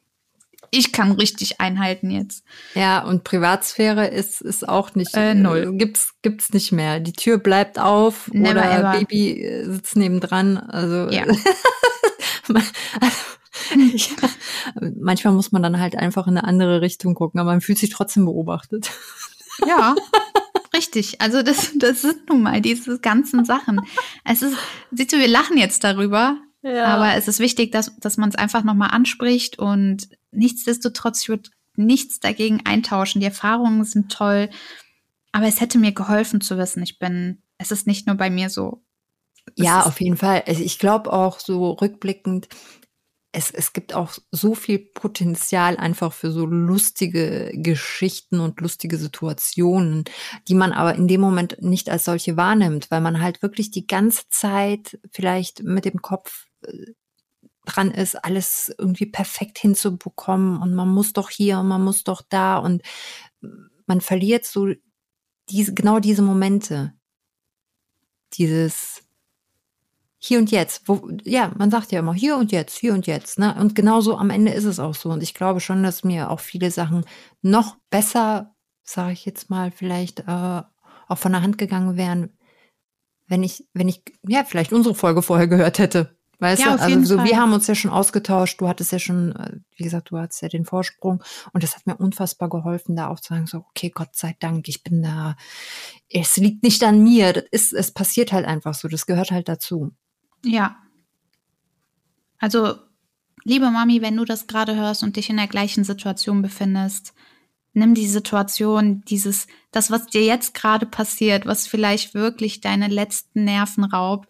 ich 0.71 0.91
kann 0.91 1.13
richtig 1.13 1.61
einhalten 1.61 2.11
jetzt. 2.11 2.45
Ja, 2.75 3.05
und 3.05 3.25
Privatsphäre 3.25 4.07
ist 4.07 4.41
ist 4.41 4.67
auch 4.67 4.95
nicht 4.95 5.15
äh, 5.15 5.35
null. 5.35 5.75
Äh, 5.75 5.77
gibt's 5.77 6.15
gibt's 6.23 6.53
nicht 6.53 6.73
mehr. 6.73 6.99
Die 6.99 7.13
Tür 7.13 7.37
bleibt 7.37 7.79
auf 7.79 8.31
Never 8.33 8.53
oder 8.53 8.79
ever. 8.79 8.93
Baby 8.93 9.65
sitzt 9.67 9.97
nebendran. 9.97 10.57
Also 10.57 11.11
ja. 11.11 11.25
also 11.25 11.41
ja, 13.95 14.29
manchmal 14.99 15.35
muss 15.35 15.53
man 15.53 15.63
dann 15.63 15.81
halt 15.81 15.97
einfach 15.97 16.27
in 16.27 16.37
eine 16.37 16.47
andere 16.47 16.81
Richtung 16.81 17.15
gucken, 17.15 17.41
aber 17.41 17.51
man 17.51 17.61
fühlt 17.61 17.79
sich 17.79 17.91
trotzdem 17.91 18.25
beobachtet. 18.25 18.91
Ja, 19.67 19.95
richtig. 20.75 21.21
Also 21.21 21.43
das, 21.43 21.73
das 21.77 22.01
sind 22.01 22.31
nun 22.31 22.43
mal 22.43 22.63
diese 22.63 22.99
ganzen 22.99 23.45
Sachen. 23.45 23.83
Es 24.25 24.41
ist, 24.41 24.57
siehst 24.91 25.13
du, 25.13 25.19
wir 25.19 25.29
lachen 25.29 25.59
jetzt 25.59 25.85
darüber, 25.85 26.39
ja. 26.63 26.87
aber 26.87 27.17
es 27.17 27.29
ist 27.29 27.39
wichtig, 27.39 27.71
dass, 27.71 27.95
dass 27.99 28.17
man 28.17 28.31
es 28.31 28.35
einfach 28.35 28.65
nochmal 28.65 28.93
anspricht 28.93 29.59
und 29.59 30.09
nichtsdestotrotz, 30.31 31.21
ich 31.21 31.29
würde 31.29 31.51
nichts 31.77 32.19
dagegen 32.19 32.63
eintauschen. 32.65 33.21
Die 33.21 33.27
Erfahrungen 33.27 33.85
sind 33.85 34.11
toll, 34.11 34.49
aber 35.33 35.47
es 35.47 35.61
hätte 35.61 35.79
mir 35.79 35.93
geholfen 35.93 36.41
zu 36.41 36.59
wissen, 36.59 36.83
ich 36.83 36.99
bin, 36.99 37.43
es 37.59 37.71
ist 37.71 37.87
nicht 37.87 38.07
nur 38.07 38.17
bei 38.17 38.31
mir 38.31 38.51
so. 38.51 38.83
Es 39.57 39.65
ja, 39.65 39.83
auf 39.83 40.01
jeden 40.01 40.17
Fall. 40.17 40.45
Also 40.47 40.63
ich 40.63 40.79
glaube 40.79 41.13
auch 41.13 41.41
so 41.41 41.73
rückblickend, 41.73 42.49
es, 43.33 43.51
es 43.51 43.73
gibt 43.73 43.95
auch 43.95 44.13
so 44.31 44.55
viel 44.55 44.79
Potenzial 44.79 45.79
einfach 45.79 46.13
für 46.13 46.31
so 46.31 46.45
lustige 46.45 47.51
Geschichten 47.55 48.41
und 48.41 48.61
lustige 48.61 48.99
Situationen, 48.99 50.05
die 50.49 50.55
man 50.55 50.73
aber 50.73 50.95
in 50.95 51.09
dem 51.09 51.23
Moment 51.23 51.57
nicht 51.61 51.89
als 51.89 52.05
solche 52.05 52.37
wahrnimmt, 52.37 52.91
weil 52.91 53.01
man 53.01 53.23
halt 53.23 53.43
wirklich 53.43 53.71
die 53.71 53.87
ganze 53.87 54.29
Zeit 54.29 54.99
vielleicht 55.11 55.63
mit 55.63 55.87
dem 55.87 56.03
Kopf 56.03 56.47
äh, 56.67 56.93
dran 57.65 57.91
ist, 57.91 58.23
alles 58.23 58.75
irgendwie 58.77 59.07
perfekt 59.07 59.59
hinzubekommen 59.59 60.61
und 60.61 60.75
man 60.75 60.89
muss 60.89 61.15
doch 61.15 61.31
hier 61.31 61.59
und 61.59 61.69
man 61.69 61.83
muss 61.83 62.05
doch 62.05 62.21
da 62.29 62.59
und 62.59 62.83
man 63.87 64.01
verliert 64.01 64.45
so 64.45 64.69
diese, 65.49 65.73
genau 65.73 66.01
diese 66.01 66.23
Momente. 66.23 66.93
Dieses 68.35 69.05
hier 70.25 70.39
und 70.39 70.53
jetzt. 70.53 70.83
Wo, 70.87 71.09
ja, 71.25 71.51
man 71.59 71.71
sagt 71.73 71.91
ja 71.91 71.99
immer 71.99 72.15
hier 72.15 72.37
und 72.37 72.53
jetzt, 72.53 72.79
hier 72.79 72.95
und 72.95 73.09
jetzt. 73.09 73.41
Ne? 73.41 73.57
Und 73.59 73.75
genauso 73.75 74.17
am 74.17 74.31
Ende 74.31 74.53
ist 74.53 74.65
es 74.65 74.79
auch 74.79 74.95
so. 74.95 75.11
Und 75.11 75.21
ich 75.21 75.35
glaube 75.35 75.59
schon, 75.59 75.83
dass 75.83 76.05
mir 76.05 76.31
auch 76.31 76.39
viele 76.39 76.71
Sachen 76.71 77.05
noch 77.43 77.77
besser, 77.91 78.55
sage 78.85 79.15
ich 79.15 79.27
jetzt 79.27 79.51
mal, 79.51 79.73
vielleicht 79.73 80.21
äh, 80.21 80.63
auch 81.09 81.19
von 81.19 81.33
der 81.33 81.43
Hand 81.43 81.59
gegangen 81.59 81.97
wären, 81.97 82.31
wenn 83.27 83.43
ich, 83.43 83.67
wenn 83.75 83.89
ich, 83.89 84.03
ja, 84.27 84.45
vielleicht 84.45 84.73
unsere 84.73 84.95
Folge 84.95 85.23
vorher 85.23 85.49
gehört 85.49 85.81
hätte. 85.81 86.17
Weißt 86.39 86.63
ja, 86.63 86.77
du, 86.77 86.83
also 86.83 87.05
so, 87.05 87.17
Fall. 87.17 87.27
wir 87.27 87.37
haben 87.37 87.53
uns 87.53 87.67
ja 87.67 87.75
schon 87.75 87.91
ausgetauscht. 87.91 88.61
Du 88.61 88.69
hattest 88.69 88.93
ja 88.93 89.01
schon, 89.01 89.35
äh, 89.35 89.59
wie 89.77 89.85
gesagt, 89.85 90.11
du 90.11 90.19
hattest 90.19 90.41
ja 90.43 90.49
den 90.49 90.65
Vorsprung 90.65 91.23
und 91.53 91.65
das 91.65 91.75
hat 91.75 91.87
mir 91.87 91.97
unfassbar 91.97 92.49
geholfen, 92.49 92.95
da 92.95 93.09
auch 93.09 93.19
zu 93.19 93.35
sagen, 93.35 93.47
so, 93.49 93.59
okay, 93.59 93.91
Gott 93.91 94.15
sei 94.15 94.37
Dank, 94.39 94.69
ich 94.69 94.85
bin 94.85 95.03
da. 95.03 95.37
Es 96.09 96.37
liegt 96.37 96.63
nicht 96.63 96.85
an 96.85 97.03
mir. 97.03 97.33
Das 97.33 97.45
ist, 97.51 97.73
es 97.73 97.91
passiert 97.91 98.33
halt 98.33 98.47
einfach 98.47 98.75
so. 98.75 98.87
Das 98.87 99.07
gehört 99.07 99.33
halt 99.33 99.49
dazu. 99.49 99.93
Ja. 100.45 100.77
Also, 102.39 102.77
liebe 103.45 103.71
Mami, 103.71 104.03
wenn 104.03 104.17
du 104.17 104.25
das 104.25 104.47
gerade 104.47 104.75
hörst 104.75 105.03
und 105.03 105.17
dich 105.17 105.31
in 105.31 105.37
der 105.37 105.47
gleichen 105.47 105.85
Situation 105.85 106.43
befindest, 106.43 107.15
nimm 107.73 107.95
die 107.95 108.09
Situation, 108.09 109.03
dieses, 109.07 109.47
das, 109.71 109.91
was 109.91 110.07
dir 110.07 110.25
jetzt 110.25 110.55
gerade 110.55 110.87
passiert, 110.87 111.47
was 111.47 111.67
vielleicht 111.67 112.15
wirklich 112.15 112.61
deine 112.61 112.89
letzten 112.89 113.45
Nerven 113.45 113.85
raubt. 113.85 114.29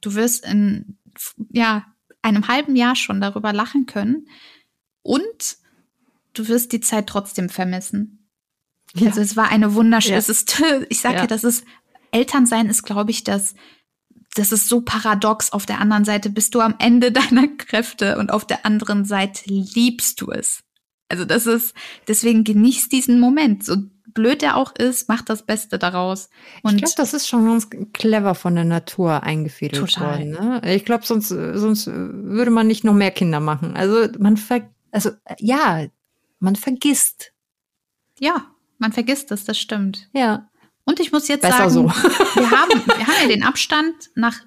Du 0.00 0.14
wirst 0.14 0.44
in 0.44 0.96
ja, 1.50 1.86
einem 2.22 2.48
halben 2.48 2.76
Jahr 2.76 2.96
schon 2.96 3.20
darüber 3.20 3.52
lachen 3.52 3.86
können. 3.86 4.28
Und 5.02 5.58
du 6.32 6.48
wirst 6.48 6.72
die 6.72 6.80
Zeit 6.80 7.06
trotzdem 7.06 7.48
vermissen. 7.48 8.26
Ja. 8.94 9.08
Also 9.08 9.20
es 9.20 9.36
war 9.36 9.48
eine 9.50 9.74
wunderschöne, 9.74 10.18
ja. 10.18 10.80
ich 10.88 11.00
sage 11.00 11.14
ja. 11.16 11.20
ja, 11.22 11.26
das 11.26 11.44
ist, 11.44 11.64
Elternsein 12.10 12.68
ist, 12.68 12.82
glaube 12.82 13.10
ich, 13.10 13.24
das, 13.24 13.54
das 14.38 14.52
ist 14.52 14.68
so 14.68 14.80
paradox. 14.80 15.52
Auf 15.52 15.66
der 15.66 15.80
anderen 15.80 16.04
Seite 16.04 16.30
bist 16.30 16.54
du 16.54 16.60
am 16.60 16.74
Ende 16.78 17.12
deiner 17.30 17.48
Kräfte 17.48 18.18
und 18.18 18.30
auf 18.30 18.44
der 18.44 18.64
anderen 18.64 19.04
Seite 19.04 19.42
liebst 19.46 20.20
du 20.20 20.30
es. 20.30 20.62
Also 21.08 21.24
das 21.24 21.46
ist, 21.46 21.74
deswegen 22.08 22.44
genießt 22.44 22.90
diesen 22.90 23.20
Moment. 23.20 23.64
So 23.64 23.76
blöd 24.12 24.42
er 24.42 24.56
auch 24.56 24.74
ist, 24.74 25.08
macht 25.08 25.28
das 25.28 25.44
Beste 25.44 25.78
daraus. 25.78 26.30
Und 26.62 26.76
ich 26.76 26.82
glaube, 26.82 26.94
das 26.96 27.14
ist 27.14 27.28
schon 27.28 27.46
ganz 27.46 27.68
clever 27.92 28.34
von 28.34 28.54
der 28.54 28.64
Natur 28.64 29.22
eingefädelt 29.22 29.88
total. 29.88 30.18
worden. 30.18 30.30
Ne? 30.30 30.74
Ich 30.74 30.84
glaube, 30.84 31.06
sonst, 31.06 31.28
sonst 31.28 31.86
würde 31.86 32.50
man 32.50 32.66
nicht 32.66 32.82
noch 32.82 32.94
mehr 32.94 33.10
Kinder 33.10 33.40
machen. 33.40 33.76
Also 33.76 34.08
man 34.18 34.36
ver 34.36 34.68
also 34.90 35.10
ja, 35.38 35.86
man 36.40 36.56
vergisst. 36.56 37.32
Ja, 38.18 38.46
man 38.78 38.92
vergisst 38.92 39.30
es, 39.30 39.44
das 39.44 39.58
stimmt. 39.58 40.08
Ja. 40.14 40.48
Und 40.86 41.00
ich 41.00 41.12
muss 41.12 41.28
jetzt 41.28 41.42
Besser 41.42 41.68
sagen, 41.68 41.70
so. 41.70 41.84
wir 42.34 42.50
haben, 42.50 42.70
wir 42.86 43.06
haben 43.06 43.22
ja 43.22 43.28
den 43.28 43.42
Abstand 43.42 43.94
nach 44.14 44.40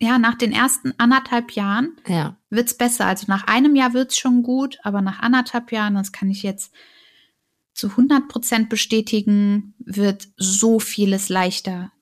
ja, 0.00 0.18
nach 0.18 0.34
den 0.34 0.52
ersten 0.52 0.92
anderthalb 0.98 1.52
Jahren 1.52 1.96
ja. 2.06 2.36
wird's 2.50 2.76
besser. 2.76 3.06
Also 3.06 3.26
nach 3.28 3.46
einem 3.46 3.76
Jahr 3.76 3.94
wird's 3.94 4.18
schon 4.18 4.42
gut, 4.42 4.78
aber 4.82 5.00
nach 5.00 5.20
anderthalb 5.20 5.72
Jahren, 5.72 5.94
das 5.94 6.12
kann 6.12 6.30
ich 6.30 6.42
jetzt 6.42 6.72
zu 7.72 7.88
100 7.90 8.28
Prozent 8.28 8.68
bestätigen, 8.68 9.74
wird 9.78 10.28
so 10.36 10.78
vieles 10.78 11.28
leichter. 11.28 11.92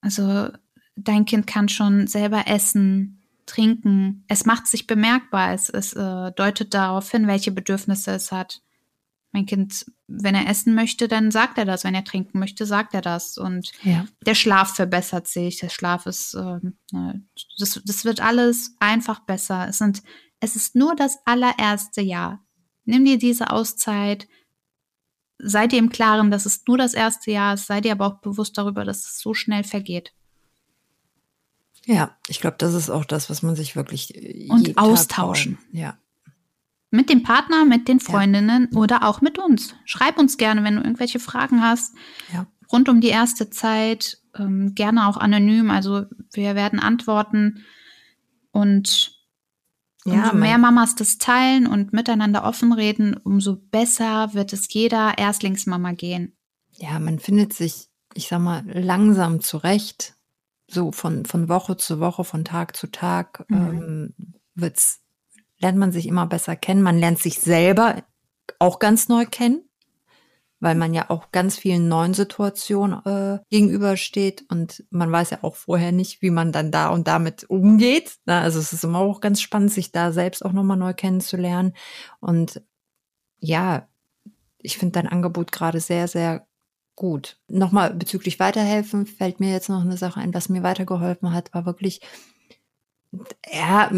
Also 0.00 0.50
dein 0.96 1.24
Kind 1.24 1.46
kann 1.46 1.68
schon 1.68 2.06
selber 2.06 2.46
essen, 2.46 3.22
trinken. 3.46 4.24
Es 4.28 4.46
macht 4.46 4.66
sich 4.66 4.86
bemerkbar. 4.86 5.52
Es, 5.52 5.68
es 5.68 5.92
äh, 5.94 6.32
deutet 6.32 6.74
darauf 6.74 7.10
hin, 7.10 7.26
welche 7.26 7.50
Bedürfnisse 7.50 8.12
es 8.12 8.32
hat. 8.32 8.62
Mein 9.32 9.46
Kind, 9.46 9.86
wenn 10.06 10.34
er 10.34 10.46
essen 10.46 10.74
möchte, 10.74 11.08
dann 11.08 11.30
sagt 11.30 11.56
er 11.56 11.64
das. 11.64 11.84
Wenn 11.84 11.94
er 11.94 12.04
trinken 12.04 12.38
möchte, 12.38 12.66
sagt 12.66 12.92
er 12.92 13.00
das. 13.00 13.38
Und 13.38 13.72
ja. 13.82 14.06
der 14.26 14.34
Schlaf 14.34 14.74
verbessert 14.74 15.26
sich. 15.26 15.58
Der 15.58 15.70
Schlaf 15.70 16.04
ist, 16.04 16.34
äh, 16.34 16.60
das, 17.58 17.80
das 17.84 18.04
wird 18.04 18.20
alles 18.20 18.76
einfach 18.78 19.20
besser. 19.20 19.66
Es 19.68 19.78
sind, 19.78 20.02
es 20.40 20.54
ist 20.54 20.76
nur 20.76 20.94
das 20.94 21.18
allererste 21.24 22.02
Jahr. 22.02 22.44
Nimm 22.84 23.06
dir 23.06 23.16
diese 23.16 23.50
Auszeit, 23.50 24.28
sei 25.38 25.66
dir 25.66 25.78
im 25.78 25.88
Klaren, 25.90 26.30
dass 26.30 26.46
es 26.46 26.62
nur 26.66 26.76
das 26.76 26.92
erste 26.92 27.30
Jahr 27.30 27.54
ist, 27.54 27.66
sei 27.66 27.80
dir 27.80 27.92
aber 27.92 28.06
auch 28.06 28.20
bewusst 28.20 28.58
darüber, 28.58 28.84
dass 28.84 28.98
es 28.98 29.18
so 29.18 29.34
schnell 29.34 29.64
vergeht. 29.64 30.12
Ja, 31.86 32.16
ich 32.28 32.40
glaube, 32.40 32.56
das 32.58 32.74
ist 32.74 32.90
auch 32.90 33.04
das, 33.04 33.28
was 33.28 33.42
man 33.42 33.56
sich 33.56 33.74
wirklich 33.74 34.14
äh, 34.14 34.48
und 34.48 34.78
austauschen. 34.78 35.58
Ja. 35.72 35.98
Mit 36.92 37.10
dem 37.10 37.22
Partner, 37.22 37.64
mit 37.64 37.88
den 37.88 37.98
Freundinnen 37.98 38.68
ja. 38.70 38.78
oder 38.78 39.02
auch 39.02 39.20
mit 39.20 39.38
uns. 39.38 39.74
Schreib 39.84 40.18
uns 40.18 40.36
gerne, 40.36 40.62
wenn 40.62 40.76
du 40.76 40.82
irgendwelche 40.82 41.18
Fragen 41.18 41.62
hast. 41.62 41.94
Ja. 42.32 42.46
Rund 42.70 42.88
um 42.88 43.00
die 43.00 43.08
erste 43.08 43.50
Zeit, 43.50 44.18
ähm, 44.38 44.74
gerne 44.74 45.08
auch 45.08 45.16
anonym. 45.16 45.70
Also 45.70 46.04
wir 46.32 46.54
werden 46.54 46.78
antworten 46.78 47.64
und 48.50 49.18
ja, 50.04 50.14
umso 50.14 50.36
mehr 50.36 50.58
Mamas 50.58 50.94
das 50.94 51.18
teilen 51.18 51.66
und 51.66 51.92
miteinander 51.92 52.44
offen 52.44 52.72
reden, 52.72 53.16
umso 53.16 53.56
besser 53.56 54.34
wird 54.34 54.52
es 54.52 54.72
jeder 54.72 55.16
Erstlingsmama 55.16 55.92
gehen. 55.92 56.36
Ja, 56.72 56.98
man 56.98 57.18
findet 57.18 57.52
sich, 57.52 57.88
ich 58.14 58.28
sag 58.28 58.40
mal, 58.40 58.64
langsam 58.66 59.40
zurecht. 59.40 60.14
So 60.68 60.90
von, 60.90 61.26
von 61.26 61.48
Woche 61.48 61.76
zu 61.76 62.00
Woche, 62.00 62.24
von 62.24 62.44
Tag 62.44 62.76
zu 62.76 62.90
Tag 62.90 63.44
mhm. 63.48 63.56
ähm, 63.56 64.14
wird's, 64.54 65.01
lernt 65.62 65.78
man 65.78 65.92
sich 65.92 66.06
immer 66.06 66.26
besser 66.26 66.56
kennen. 66.56 66.82
Man 66.82 66.98
lernt 66.98 67.18
sich 67.18 67.40
selber 67.40 68.02
auch 68.58 68.78
ganz 68.78 69.08
neu 69.08 69.24
kennen 69.24 69.62
weil 70.62 70.76
man 70.76 70.94
ja 70.94 71.10
auch 71.10 71.32
ganz 71.32 71.58
vielen 71.58 71.88
neuen 71.88 72.14
Situationen 72.14 73.04
äh, 73.04 73.40
gegenübersteht 73.50 74.44
und 74.48 74.84
man 74.90 75.10
weiß 75.10 75.30
ja 75.30 75.38
auch 75.42 75.56
vorher 75.56 75.90
nicht, 75.90 76.22
wie 76.22 76.30
man 76.30 76.52
dann 76.52 76.70
da 76.70 76.90
und 76.90 77.08
damit 77.08 77.50
umgeht. 77.50 78.18
Na, 78.26 78.42
also 78.42 78.60
es 78.60 78.72
ist 78.72 78.84
immer 78.84 79.00
auch 79.00 79.20
ganz 79.20 79.40
spannend, 79.40 79.72
sich 79.72 79.90
da 79.90 80.12
selbst 80.12 80.44
auch 80.44 80.52
nochmal 80.52 80.76
neu 80.76 80.94
kennenzulernen. 80.94 81.74
Und 82.20 82.62
ja, 83.40 83.88
ich 84.58 84.78
finde 84.78 84.92
dein 84.92 85.08
Angebot 85.08 85.50
gerade 85.50 85.80
sehr, 85.80 86.06
sehr 86.06 86.46
gut. 86.94 87.40
Nochmal 87.48 87.92
bezüglich 87.92 88.38
Weiterhelfen 88.38 89.06
fällt 89.06 89.40
mir 89.40 89.50
jetzt 89.50 89.68
noch 89.68 89.80
eine 89.80 89.96
Sache 89.96 90.20
ein, 90.20 90.32
was 90.32 90.48
mir 90.48 90.62
weitergeholfen 90.62 91.32
hat, 91.32 91.52
war 91.52 91.66
wirklich 91.66 92.02
ja 93.52 93.90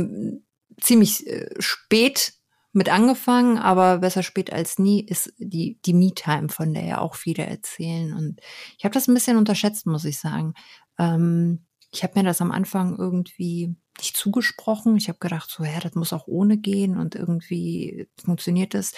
ziemlich 0.81 1.27
äh, 1.27 1.49
spät 1.59 2.35
mit 2.73 2.89
angefangen, 2.89 3.59
aber 3.59 3.99
besser 3.99 4.23
spät 4.23 4.53
als 4.53 4.79
nie 4.79 5.05
ist 5.07 5.33
die, 5.39 5.79
die 5.85 5.95
Me-Time, 5.95 6.49
von 6.49 6.75
der 6.75 6.85
ja 6.85 6.99
auch 6.99 7.15
viele 7.15 7.47
erzählen. 7.47 8.13
Und 8.13 8.41
ich 8.77 8.85
habe 8.85 8.93
das 8.93 9.07
ein 9.07 9.15
bisschen 9.15 9.37
unterschätzt, 9.37 9.87
muss 9.87 10.05
ich 10.05 10.19
sagen. 10.19 10.55
Ähm, 10.99 11.67
ich 11.93 12.03
habe 12.03 12.19
mir 12.19 12.25
das 12.25 12.41
am 12.41 12.51
Anfang 12.51 12.97
irgendwie 12.97 13.77
nicht 13.99 14.17
zugesprochen. 14.17 14.97
Ich 14.97 15.09
habe 15.09 15.19
gedacht, 15.21 15.49
so, 15.49 15.65
ja, 15.65 15.79
das 15.79 15.95
muss 15.95 16.13
auch 16.13 16.27
ohne 16.27 16.59
gehen 16.59 16.99
und 16.99 17.15
irgendwie 17.15 18.09
funktioniert 18.23 18.75
das. 18.75 18.93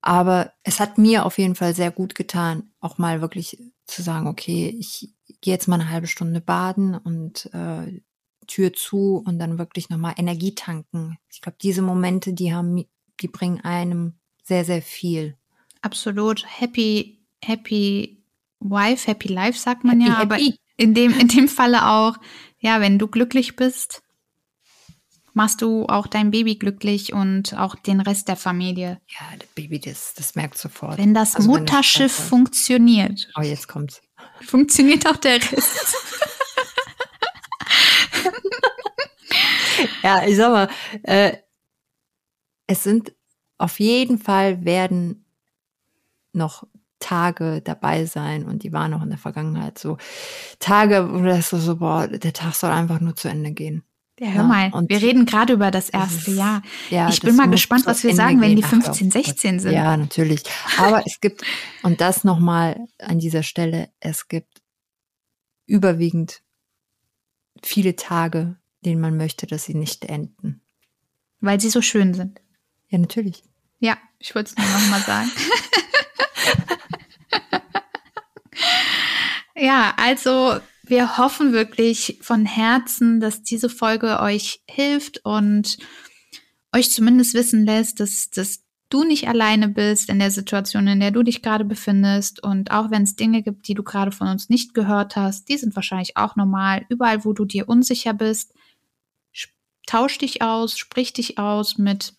Aber 0.00 0.52
es 0.62 0.80
hat 0.80 0.96
mir 0.96 1.26
auf 1.26 1.36
jeden 1.36 1.54
Fall 1.54 1.74
sehr 1.74 1.90
gut 1.90 2.14
getan, 2.14 2.72
auch 2.80 2.96
mal 2.96 3.20
wirklich 3.20 3.62
zu 3.86 4.00
sagen, 4.02 4.26
okay, 4.28 4.74
ich 4.78 5.12
gehe 5.42 5.52
jetzt 5.52 5.68
mal 5.68 5.78
eine 5.78 5.90
halbe 5.90 6.06
Stunde 6.06 6.40
baden 6.40 6.94
und 6.94 7.50
äh, 7.52 8.00
Tür 8.50 8.72
zu 8.72 9.22
und 9.24 9.38
dann 9.38 9.58
wirklich 9.58 9.88
nochmal 9.88 10.14
Energie 10.16 10.54
tanken. 10.54 11.18
Ich 11.32 11.40
glaube, 11.40 11.58
diese 11.62 11.82
Momente, 11.82 12.32
die 12.32 12.52
haben 12.52 12.84
die 13.20 13.28
bringen 13.28 13.60
einem 13.60 14.14
sehr, 14.42 14.64
sehr 14.64 14.82
viel. 14.82 15.36
Absolut. 15.82 16.44
Happy, 16.46 17.20
happy 17.42 18.22
wife, 18.58 19.06
happy 19.06 19.28
life, 19.28 19.58
sagt 19.58 19.84
man 19.84 20.00
happy, 20.00 20.10
ja. 20.10 20.18
Happy. 20.18 20.34
Aber 20.34 20.58
in 20.76 20.94
dem, 20.94 21.18
in 21.18 21.28
dem 21.28 21.48
Falle 21.48 21.86
auch, 21.86 22.16
ja, 22.58 22.80
wenn 22.80 22.98
du 22.98 23.06
glücklich 23.06 23.56
bist, 23.56 24.02
machst 25.32 25.62
du 25.62 25.86
auch 25.86 26.06
dein 26.06 26.30
Baby 26.30 26.56
glücklich 26.56 27.12
und 27.12 27.54
auch 27.54 27.74
den 27.74 28.00
Rest 28.00 28.28
der 28.28 28.36
Familie. 28.36 29.00
Ja, 29.08 29.36
das 29.38 29.48
Baby, 29.54 29.78
das, 29.78 30.14
das 30.14 30.34
merkt 30.34 30.58
sofort. 30.58 30.98
Wenn 30.98 31.14
das 31.14 31.36
also 31.36 31.48
Mutterschiff 31.48 32.18
wenn 32.18 32.22
das 32.22 32.28
funktioniert. 32.28 33.28
Oh, 33.38 33.42
jetzt 33.42 33.68
kommt's. 33.68 34.02
Funktioniert 34.42 35.06
auch 35.06 35.16
der 35.16 35.36
Rest. 35.36 35.96
ja, 40.02 40.26
ich 40.26 40.36
sag 40.36 40.52
mal, 40.52 40.68
äh, 41.02 41.36
es 42.66 42.84
sind 42.84 43.14
auf 43.58 43.80
jeden 43.80 44.18
Fall 44.18 44.64
werden 44.64 45.26
noch 46.32 46.64
Tage 46.98 47.62
dabei 47.62 48.04
sein 48.04 48.44
und 48.44 48.62
die 48.62 48.72
waren 48.72 48.90
noch 48.90 49.02
in 49.02 49.08
der 49.08 49.18
Vergangenheit 49.18 49.78
so 49.78 49.96
Tage, 50.58 51.08
wo 51.12 51.22
das 51.24 51.50
so, 51.50 51.58
so 51.58 51.76
boah, 51.76 52.06
der 52.06 52.32
Tag 52.32 52.54
soll 52.54 52.70
einfach 52.70 53.00
nur 53.00 53.16
zu 53.16 53.28
Ende 53.28 53.52
gehen. 53.52 53.82
Ja, 54.20 54.28
hör 54.28 54.44
mal, 54.44 54.70
und 54.72 54.90
wir 54.90 55.00
reden 55.00 55.24
gerade 55.24 55.54
über 55.54 55.70
das 55.70 55.88
erste 55.88 56.32
Jahr. 56.32 56.60
Ja, 56.90 57.08
ich 57.08 57.20
bin 57.22 57.36
mal 57.36 57.48
gespannt, 57.48 57.86
was 57.86 58.04
wir 58.04 58.14
sagen, 58.14 58.38
wenn 58.42 58.54
die 58.54 58.62
15, 58.62 59.10
16 59.10 59.60
sind. 59.60 59.72
Ja, 59.72 59.96
natürlich. 59.96 60.42
Aber 60.78 61.02
es 61.06 61.22
gibt, 61.22 61.42
und 61.82 62.02
das 62.02 62.22
nochmal 62.22 62.86
an 62.98 63.18
dieser 63.18 63.42
Stelle, 63.42 63.88
es 63.98 64.28
gibt 64.28 64.60
überwiegend 65.64 66.42
viele 67.62 67.96
Tage, 67.96 68.59
denen 68.84 69.00
man 69.00 69.16
möchte, 69.16 69.46
dass 69.46 69.64
sie 69.64 69.74
nicht 69.74 70.04
enden. 70.04 70.60
Weil 71.40 71.60
sie 71.60 71.70
so 71.70 71.82
schön 71.82 72.14
sind. 72.14 72.40
Ja, 72.88 72.98
natürlich. 72.98 73.42
Ja, 73.78 73.96
ich 74.18 74.34
wollte 74.34 74.50
es 74.50 74.56
nur 74.56 74.66
nochmal 74.66 75.00
sagen. 75.00 75.30
ja, 79.56 79.94
also 79.96 80.58
wir 80.84 81.18
hoffen 81.18 81.52
wirklich 81.52 82.18
von 82.20 82.44
Herzen, 82.44 83.20
dass 83.20 83.42
diese 83.42 83.70
Folge 83.70 84.20
euch 84.20 84.62
hilft 84.68 85.24
und 85.24 85.78
euch 86.74 86.90
zumindest 86.90 87.34
wissen 87.34 87.64
lässt, 87.64 88.00
dass, 88.00 88.30
dass 88.30 88.64
du 88.90 89.04
nicht 89.04 89.28
alleine 89.28 89.68
bist 89.68 90.10
in 90.10 90.18
der 90.18 90.30
Situation, 90.30 90.86
in 90.88 91.00
der 91.00 91.12
du 91.12 91.22
dich 91.22 91.42
gerade 91.42 91.64
befindest. 91.64 92.42
Und 92.42 92.72
auch 92.72 92.90
wenn 92.90 93.04
es 93.04 93.16
Dinge 93.16 93.42
gibt, 93.42 93.68
die 93.68 93.74
du 93.74 93.82
gerade 93.82 94.10
von 94.10 94.28
uns 94.28 94.48
nicht 94.48 94.74
gehört 94.74 95.16
hast, 95.16 95.48
die 95.48 95.56
sind 95.56 95.74
wahrscheinlich 95.76 96.16
auch 96.16 96.36
normal. 96.36 96.84
Überall, 96.88 97.24
wo 97.24 97.32
du 97.32 97.44
dir 97.44 97.68
unsicher 97.68 98.12
bist, 98.12 98.52
tausch 99.90 100.18
dich 100.18 100.40
aus, 100.40 100.78
sprich 100.78 101.12
dich 101.12 101.38
aus 101.38 101.76
mit 101.76 102.14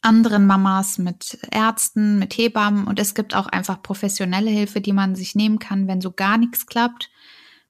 anderen 0.00 0.46
Mamas, 0.46 0.96
mit 0.96 1.38
Ärzten, 1.50 2.18
mit 2.18 2.38
Hebammen. 2.38 2.86
Und 2.86 2.98
es 2.98 3.14
gibt 3.14 3.34
auch 3.34 3.46
einfach 3.46 3.82
professionelle 3.82 4.50
Hilfe, 4.50 4.80
die 4.80 4.94
man 4.94 5.14
sich 5.14 5.34
nehmen 5.34 5.58
kann, 5.58 5.86
wenn 5.88 6.00
so 6.00 6.10
gar 6.10 6.38
nichts 6.38 6.66
klappt. 6.66 7.10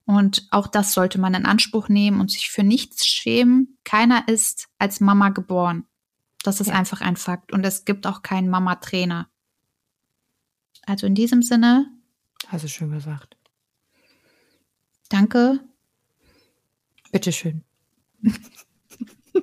Und 0.04 0.46
auch 0.52 0.68
das 0.68 0.92
sollte 0.92 1.20
man 1.20 1.34
in 1.34 1.44
Anspruch 1.44 1.88
nehmen 1.88 2.20
und 2.20 2.30
sich 2.30 2.50
für 2.50 2.62
nichts 2.62 3.04
schämen. 3.04 3.78
Keiner 3.82 4.28
ist 4.28 4.68
als 4.78 5.00
Mama 5.00 5.30
geboren. 5.30 5.84
Das 6.44 6.60
ist 6.60 6.68
ja. 6.68 6.74
einfach 6.74 7.00
ein 7.00 7.16
Fakt. 7.16 7.52
Und 7.52 7.66
es 7.66 7.84
gibt 7.84 8.06
auch 8.06 8.22
keinen 8.22 8.48
Mama-Trainer. 8.48 9.28
Also 10.86 11.06
in 11.06 11.16
diesem 11.16 11.42
Sinne. 11.42 11.90
Hast 12.46 12.62
du 12.62 12.68
schön 12.68 12.92
gesagt. 12.92 13.36
Danke. 15.08 15.60
Bitteschön. 17.10 17.64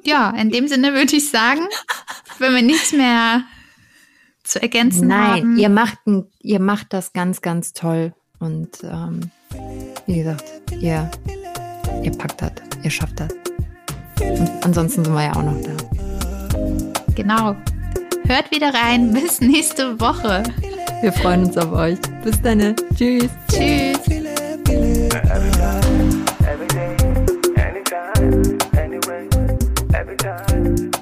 ja, 0.03 0.31
in 0.31 0.51
dem 0.51 0.67
Sinne 0.67 0.93
würde 0.93 1.15
ich 1.15 1.29
sagen, 1.29 1.61
wenn 2.39 2.53
wir 2.53 2.61
nichts 2.61 2.91
mehr 2.93 3.43
zu 4.43 4.61
ergänzen 4.61 5.07
Nein, 5.07 5.19
haben. 5.19 5.53
Nein, 5.53 5.57
ihr 5.57 5.69
macht, 5.69 5.97
ihr 6.41 6.59
macht 6.59 6.93
das 6.93 7.13
ganz, 7.13 7.41
ganz 7.41 7.73
toll. 7.73 8.13
Und 8.39 8.69
ähm, 8.83 9.31
wie 10.05 10.17
gesagt, 10.17 10.43
ihr, 10.79 11.09
ihr 12.03 12.11
packt 12.11 12.41
das, 12.41 12.51
ihr 12.83 12.91
schafft 12.91 13.19
das. 13.19 13.29
Und 14.21 14.65
ansonsten 14.65 15.03
sind 15.05 15.13
wir 15.13 15.23
ja 15.23 15.35
auch 15.35 15.43
noch 15.43 15.61
da. 15.61 15.75
Genau. 17.15 17.55
Hört 18.27 18.51
wieder 18.51 18.73
rein. 18.73 19.13
Bis 19.13 19.39
nächste 19.39 19.99
Woche. 19.99 20.43
Wir 21.01 21.13
freuen 21.13 21.45
uns 21.45 21.57
auf 21.57 21.71
euch. 21.71 21.99
Bis 22.23 22.41
dann. 22.41 22.75
Tschüss. 22.95 23.29
Tschüss. 23.49 23.99
every 30.07 30.17
time. 30.17 30.94